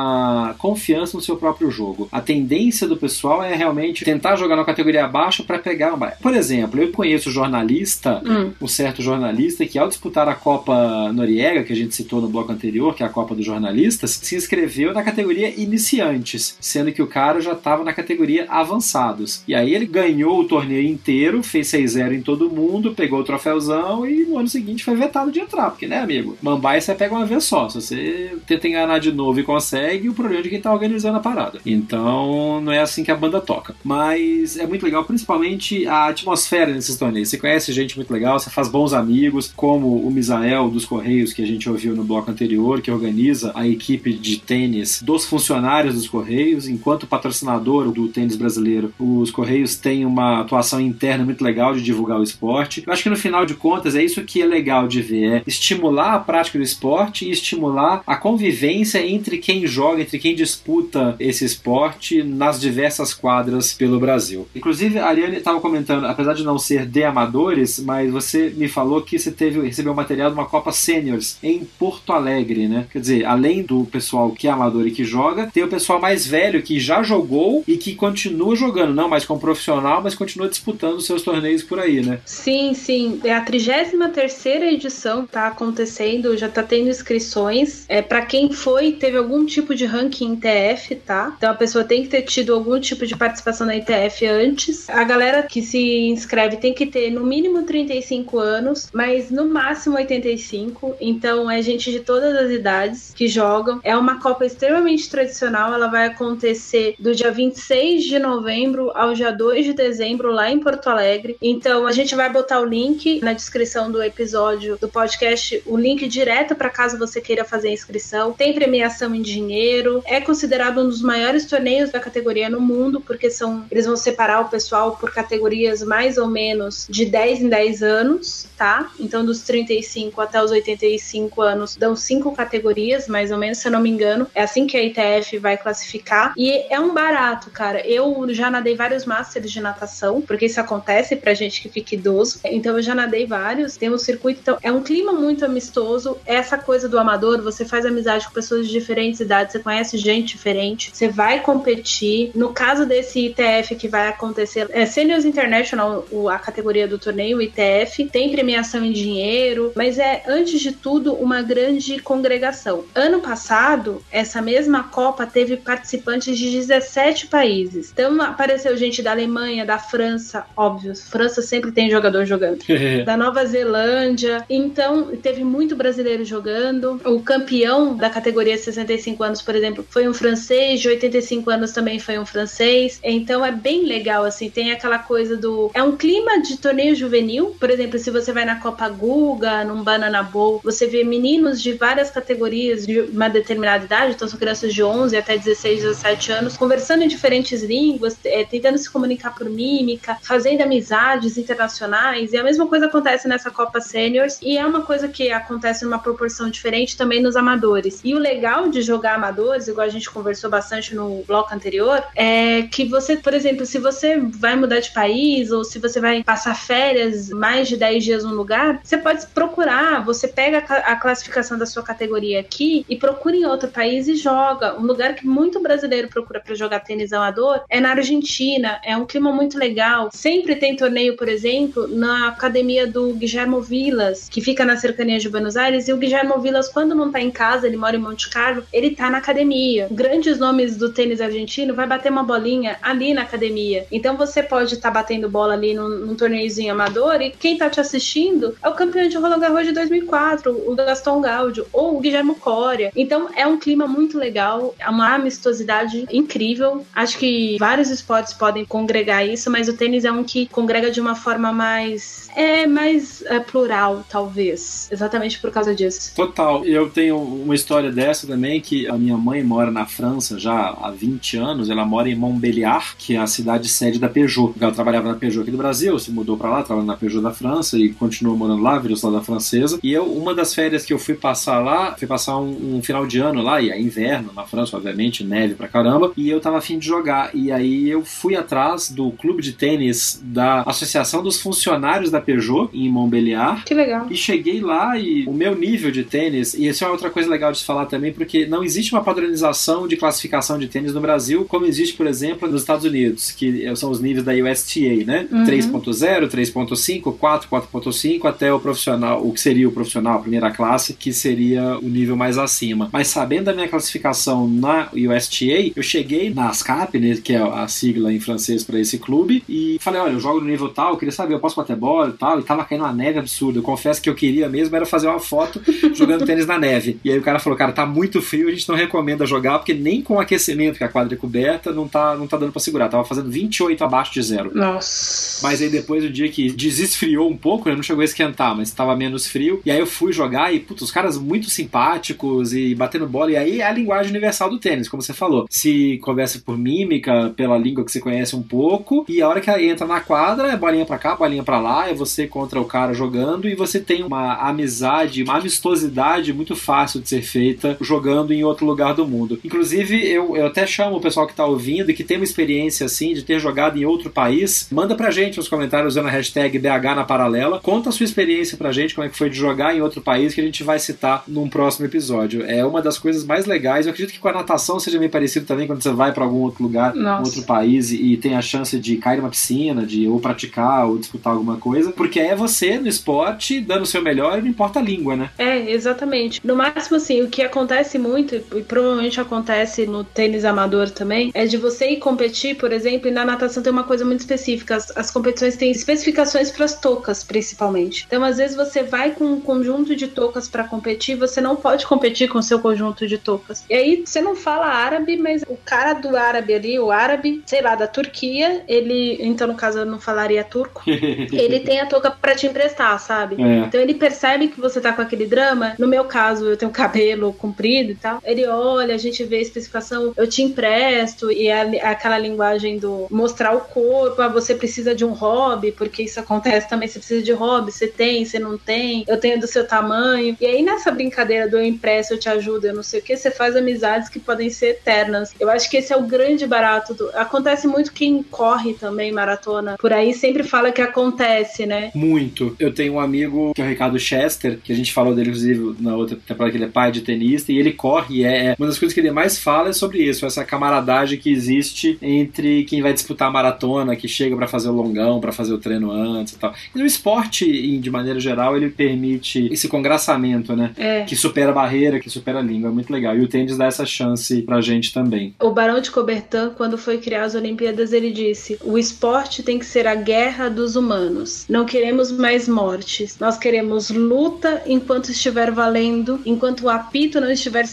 [0.57, 2.07] confiança no seu próprio jogo.
[2.11, 6.07] A tendência do pessoal é realmente tentar jogar na categoria abaixo para pegar uma.
[6.07, 8.51] Por exemplo, eu conheço jornalista, hum.
[8.61, 12.51] um certo jornalista que ao disputar a Copa Noriega, que a gente citou no bloco
[12.51, 17.07] anterior, que é a Copa dos Jornalistas, se inscreveu na categoria iniciantes, sendo que o
[17.07, 19.43] cara já estava na categoria avançados.
[19.47, 24.05] E aí ele ganhou o torneio inteiro, fez 6-0 em todo mundo, pegou o troféuzão
[24.05, 26.37] e no ano seguinte foi vetado de entrar, porque, né, amigo?
[26.41, 27.69] Mambai você pega uma vez só.
[27.69, 31.21] Se você tenta enganar de novo e consegue, o problema de quem tá organizando a
[31.21, 31.59] parada.
[31.65, 33.75] Então, não é assim que a banda toca.
[33.83, 37.29] Mas é muito legal, principalmente a atmosfera nesses torneios.
[37.29, 41.41] Você conhece gente muito legal, você faz bons amigos, como o Misael dos Correios, que
[41.41, 46.07] a gente ouviu no bloco anterior, que organiza a equipe de tênis dos funcionários dos
[46.07, 48.93] Correios, enquanto patrocinador do tênis brasileiro.
[48.99, 52.83] Os Correios têm uma atuação interna muito legal de divulgar o esporte.
[52.85, 55.43] Eu acho que no final de contas é isso que é legal de ver, é
[55.45, 61.15] estimular a prática do esporte e estimular a convivência entre quem joga, entre quem disputa
[61.19, 64.47] esse esporte nas diversas quadras pelo Brasil.
[64.55, 69.01] Inclusive, a Ariane estava comentando, apesar de não ser de amadores, mas você me falou
[69.01, 72.87] que você teve, recebeu material de uma Copa Seniors em Porto Alegre, né?
[72.91, 76.25] Quer dizer, além do pessoal que é amador e que joga, tem o pessoal mais
[76.25, 81.01] velho que já jogou e que continua jogando, não mais como profissional, mas continua disputando
[81.01, 82.19] seus torneios por aí, né?
[82.25, 83.19] Sim, sim.
[83.23, 87.85] É a 33 edição tá acontecendo, já tá tendo inscrições.
[87.87, 91.33] É para quem foi, teve algum tipo de ranking ITF, tá?
[91.37, 94.89] Então a pessoa tem que ter tido algum tipo de participação na ITF antes.
[94.89, 99.95] A galera que se inscreve tem que ter no mínimo 35 anos, mas no máximo
[99.95, 100.95] 85.
[100.99, 103.79] Então é gente de todas as idades que jogam.
[103.83, 109.31] É uma Copa extremamente tradicional, ela vai acontecer do dia 26 de novembro ao dia
[109.31, 111.37] 2 de dezembro lá em Porto Alegre.
[111.41, 116.07] Então a gente vai botar o link na descrição do episódio do podcast, o link
[116.07, 118.33] direto para caso você queira fazer a inscrição.
[118.33, 120.03] Tem premiação em dinheiro dinheiro.
[120.05, 124.41] É considerado um dos maiores torneios da categoria no mundo, porque são eles vão separar
[124.41, 128.91] o pessoal por categorias mais ou menos de 10 em 10 anos, tá?
[128.99, 133.71] Então dos 35 até os 85 anos dão cinco categorias, mais ou menos, se eu
[133.71, 134.27] não me engano.
[134.33, 136.33] É assim que a ITF vai classificar.
[136.37, 137.85] E é um barato, cara.
[137.85, 142.39] Eu já nadei vários masters de natação, porque isso acontece pra gente que fica idoso.
[142.45, 143.77] Então eu já nadei vários.
[143.77, 146.17] Tem um circuito, então é um clima muito amistoso.
[146.25, 149.97] É essa coisa do amador, você faz amizade com pessoas de diferentes idades, você conhece
[149.97, 152.31] gente diferente, você vai competir.
[152.35, 157.41] No caso desse ITF que vai acontecer, é Seniors International, a categoria do torneio, o
[157.41, 162.85] ITF, tem premiação em dinheiro, mas é antes de tudo uma grande congregação.
[162.93, 167.91] Ano passado, essa mesma Copa teve participantes de 17 países.
[167.91, 172.59] Então apareceu gente da Alemanha, da França, óbvio, França sempre tem jogador jogando.
[173.05, 174.43] da Nova Zelândia.
[174.49, 176.99] Então teve muito brasileiro jogando.
[177.05, 181.99] O campeão da categoria 65 anos, por exemplo, foi um francês, de 85 anos também
[181.99, 182.99] foi um francês.
[183.03, 187.55] Então é bem legal assim, tem aquela coisa do é um clima de torneio juvenil.
[187.59, 191.73] Por exemplo, se você vai na Copa Guga, num Banana Bowl, você vê meninos de
[191.73, 196.57] várias categorias de uma determinada idade, então são crianças de 11 até 16, 17 anos,
[196.57, 202.33] conversando em diferentes línguas, é, tentando se comunicar por mímica, fazendo amizades internacionais.
[202.33, 205.99] E a mesma coisa acontece nessa Copa Seniors e é uma coisa que acontece numa
[205.99, 208.01] proporção diferente também nos amadores.
[208.03, 212.63] E o legal de jogar amadores, igual a gente conversou bastante no bloco anterior, é
[212.63, 216.55] que você, por exemplo, se você vai mudar de país ou se você vai passar
[216.55, 221.65] férias mais de 10 dias num lugar, você pode procurar, você pega a classificação da
[221.65, 224.77] sua categoria aqui e procura em outro país e joga.
[224.79, 229.05] Um lugar que muito brasileiro procura para jogar tênis amador é na Argentina, é um
[229.05, 230.09] clima muito legal.
[230.13, 235.29] Sempre tem torneio, por exemplo, na academia do Guilhermo Vilas, que fica na cercania de
[235.29, 238.29] Buenos Aires, e o Guilhermo Vilas, quando não tá em casa, ele mora em Monte
[238.29, 239.87] Carlo, ele tá na academia.
[239.91, 243.85] Grandes nomes do tênis argentino vai bater uma bolinha ali na academia.
[243.91, 247.69] Então você pode estar tá batendo bola ali num, num torneiozinho amador e quem tá
[247.69, 251.99] te assistindo é o campeão de Roland Garros de 2004, o Gaston Gaudio, ou o
[251.99, 252.91] Guilherme Coria.
[252.95, 256.85] Então é um clima muito legal, é uma amistosidade incrível.
[256.93, 260.99] Acho que vários esportes podem congregar isso, mas o tênis é um que congrega de
[260.99, 266.13] uma forma mais é mais é, plural, talvez, exatamente por causa disso.
[266.15, 266.63] Total.
[266.65, 270.91] Eu tenho uma história dessa também que a minha mãe mora na França já há
[270.91, 271.69] 20 anos.
[271.69, 274.53] Ela mora em Montbéliard, que é a cidade sede da Peugeot.
[274.59, 277.31] Ela trabalhava na Peugeot aqui do Brasil, se mudou para lá, trabalhando na Peugeot da
[277.31, 279.79] França e continuou morando lá, virou cidadã francesa.
[279.83, 283.05] E eu, uma das férias que eu fui passar lá, fui passar um, um final
[283.05, 286.57] de ano lá, e é inverno na França, obviamente, neve pra caramba, e eu tava
[286.57, 287.29] afim de jogar.
[287.35, 292.69] E aí eu fui atrás do clube de tênis da Associação dos Funcionários da Peugeot,
[292.73, 293.63] em Montbéliard.
[293.63, 294.07] Que legal.
[294.09, 297.51] E cheguei lá e o meu nível de tênis, e isso é outra coisa legal
[297.51, 301.45] de se falar também, porque não existe uma padronização de classificação de tênis no Brasil,
[301.45, 305.27] como existe, por exemplo, nos Estados Unidos, que são os níveis da USTA, né?
[305.31, 305.45] Uhum.
[305.45, 311.11] 3.0, 3.5, 4, 4.5, até o profissional, o que seria o profissional, primeira classe, que
[311.13, 312.89] seria o nível mais acima.
[312.91, 317.67] Mas sabendo da minha classificação na USTA, eu cheguei na ASCAP, né, que é a
[317.67, 320.97] sigla em francês para esse clube, e falei, olha, eu jogo no nível tal, eu
[320.97, 323.59] queria saber, eu posso bater bola e tal, e tava caindo uma neve absurda.
[323.59, 325.61] Eu confesso que eu queria mesmo era fazer uma foto
[325.93, 326.99] jogando tênis na neve.
[327.03, 329.73] E aí o cara falou, cara, tá muito frio, a gente não recomenda jogar, porque
[329.73, 332.89] nem com aquecimento, que a quadra é coberta, não tá, não tá dando pra segurar.
[332.89, 334.51] Tava fazendo 28 abaixo de zero.
[334.53, 335.45] Nossa.
[335.45, 338.71] Mas aí depois o dia que desesfriou um pouco, né, não chegou a esquentar, mas
[338.71, 339.61] tava menos frio.
[339.65, 343.31] E aí eu fui jogar e, putz, os caras muito simpáticos e batendo bola.
[343.31, 345.45] E aí é a linguagem universal do tênis, como você falou.
[345.49, 349.51] Se conversa por mímica, pela língua que você conhece um pouco, e a hora que
[349.51, 352.93] entra na quadra é bolinha pra cá, bolinha pra lá, é você contra o cara
[352.93, 358.43] jogando, e você tem uma amizade, uma amistosidade muito fácil de ser feita jogando em
[358.43, 359.39] outro lugar do mundo.
[359.43, 362.85] Inclusive, eu, eu até chamo o pessoal que tá ouvindo e que tem uma experiência
[362.85, 366.57] assim de ter jogado em outro país, manda pra gente nos comentários usando a hashtag
[366.59, 369.75] BH na paralela, conta a sua experiência pra gente, como é que foi de jogar
[369.75, 372.43] em outro país, que a gente vai citar num próximo episódio.
[372.45, 373.85] É uma das coisas mais legais.
[373.85, 376.39] Eu acredito que com a natação seja meio parecido também quando você vai para algum
[376.39, 380.07] outro lugar, um outro país e, e tem a chance de cair numa piscina, de
[380.07, 384.37] ou praticar ou disputar alguma coisa, porque é você no esporte dando o seu melhor
[384.37, 385.29] e não importa a língua, né?
[385.37, 386.41] É, exatamente.
[386.43, 391.45] No máximo, assim, o que acontece muito, e provavelmente acontece no tênis amador também, é
[391.45, 394.75] de você ir competir, por exemplo, e na natação tem uma coisa muito específica.
[394.75, 398.05] As, as competições têm especificações para as toucas, principalmente.
[398.07, 401.85] Então, às vezes, você vai com um conjunto de toucas para competir, você não pode
[401.85, 403.63] competir com o seu conjunto de toucas.
[403.69, 407.61] E aí, você não fala árabe, mas o cara do árabe ali, o árabe, sei
[407.61, 412.11] lá, da Turquia, ele, então no caso eu não falaria turco, ele tem a touca
[412.11, 413.41] para te emprestar, sabe?
[413.41, 413.59] É.
[413.59, 415.73] Então ele percebe que você tá com aquele drama.
[415.77, 418.21] No meu caso, eu tenho cabelo comprido e tal.
[418.23, 421.61] Ele ele olha, a gente vê a especificação, eu te empresto, e a,
[421.91, 426.69] aquela linguagem do mostrar o corpo, ah, você precisa de um hobby, porque isso acontece
[426.69, 430.37] também, você precisa de hobby, você tem, você não tem, eu tenho do seu tamanho.
[430.39, 433.15] E aí nessa brincadeira do eu empresto, eu te ajudo, eu não sei o que,
[433.15, 435.33] você faz amizades que podem ser eternas.
[435.39, 436.93] Eu acho que esse é o grande barato.
[436.93, 437.09] Do...
[437.15, 441.91] Acontece muito quem corre também maratona, por aí sempre fala que acontece, né?
[441.95, 442.55] Muito.
[442.59, 445.75] Eu tenho um amigo que é o Ricardo Chester, que a gente falou dele, inclusive,
[445.79, 448.55] na outra temporada que ele é pai de tenista, e ele corre, e é, é
[448.57, 452.63] uma das coisas que ele mais fala é sobre isso, essa camaradagem que existe entre
[452.65, 455.91] quem vai disputar a maratona, que chega para fazer o longão, para fazer o treino
[455.91, 456.53] antes e tal.
[456.75, 460.71] E o esporte, de maneira geral, ele permite esse congraçamento, né?
[460.77, 461.03] É.
[461.03, 462.69] Que supera a barreira, que supera a língua.
[462.69, 463.15] É muito legal.
[463.17, 465.33] E o tênis dá essa chance pra gente também.
[465.39, 469.65] O Barão de Coubertin, quando foi criar as Olimpíadas, ele disse: o esporte tem que
[469.65, 471.45] ser a guerra dos humanos.
[471.49, 473.17] Não queremos mais mortes.
[473.19, 477.65] Nós queremos luta enquanto estiver valendo, enquanto o apito não estiver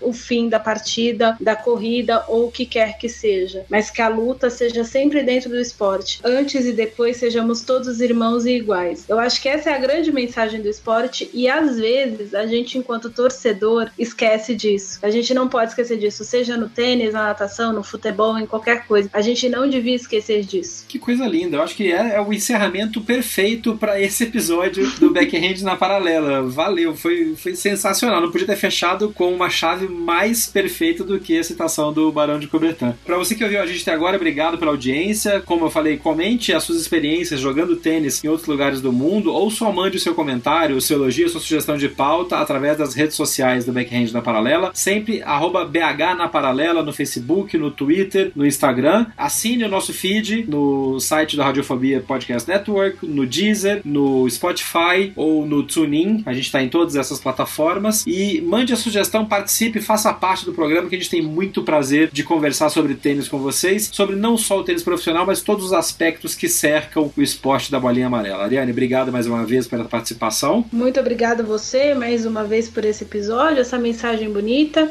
[0.00, 3.64] o fim da partida, da corrida ou o que quer que seja.
[3.68, 6.20] Mas que a luta seja sempre dentro do esporte.
[6.24, 9.04] Antes e depois sejamos todos irmãos e iguais.
[9.08, 12.78] Eu acho que essa é a grande mensagem do esporte e às vezes a gente,
[12.78, 14.98] enquanto torcedor, esquece disso.
[15.02, 18.86] A gente não pode esquecer disso, seja no tênis, na natação, no futebol, em qualquer
[18.86, 19.10] coisa.
[19.12, 20.84] A gente não devia esquecer disso.
[20.88, 21.56] Que coisa linda.
[21.56, 26.42] Eu acho que é, é o encerramento perfeito para esse episódio do Backhand na Paralela.
[26.42, 28.20] Valeu, foi, foi sensacional.
[28.20, 32.38] Não podia ter fechado com uma chave mais perfeita do que a citação do Barão
[32.38, 32.94] de Coubertin.
[33.04, 35.40] Para você que ouviu a gente até agora, obrigado pela audiência.
[35.40, 39.50] Como eu falei, comente as suas experiências jogando tênis em outros lugares do mundo ou
[39.50, 42.94] só mande o seu comentário, o seu elogio, a sua sugestão de pauta através das
[42.94, 44.70] redes sociais do Backhand na Paralela.
[44.74, 49.06] Sempre BH na Paralela no Facebook, no Twitter, no Instagram.
[49.16, 55.46] Assine o nosso feed no site da Radiofobia Podcast Network, no Deezer, no Spotify ou
[55.46, 56.22] no TuneIn.
[56.26, 58.04] A gente está em todas essas plataformas.
[58.06, 59.24] E mande a sugestão,
[59.60, 63.28] participe, faça parte do programa que a gente tem muito prazer de conversar sobre tênis
[63.28, 67.22] com vocês, sobre não só o tênis profissional, mas todos os aspectos que cercam o
[67.22, 68.44] esporte da bolinha amarela.
[68.44, 70.64] Ariane, obrigado mais uma vez pela participação.
[70.72, 74.90] Muito obrigada a você mais uma vez por esse episódio, essa mensagem bonita.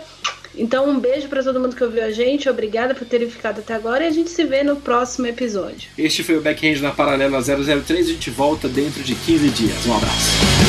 [0.56, 2.50] Então, um beijo para todo mundo que ouviu a gente.
[2.50, 5.90] Obrigada por terem ficado até agora e a gente se vê no próximo episódio.
[5.98, 7.90] Este foi o Backhand na Paralela 003.
[7.90, 9.86] A gente volta dentro de 15 dias.
[9.86, 10.69] Um abraço.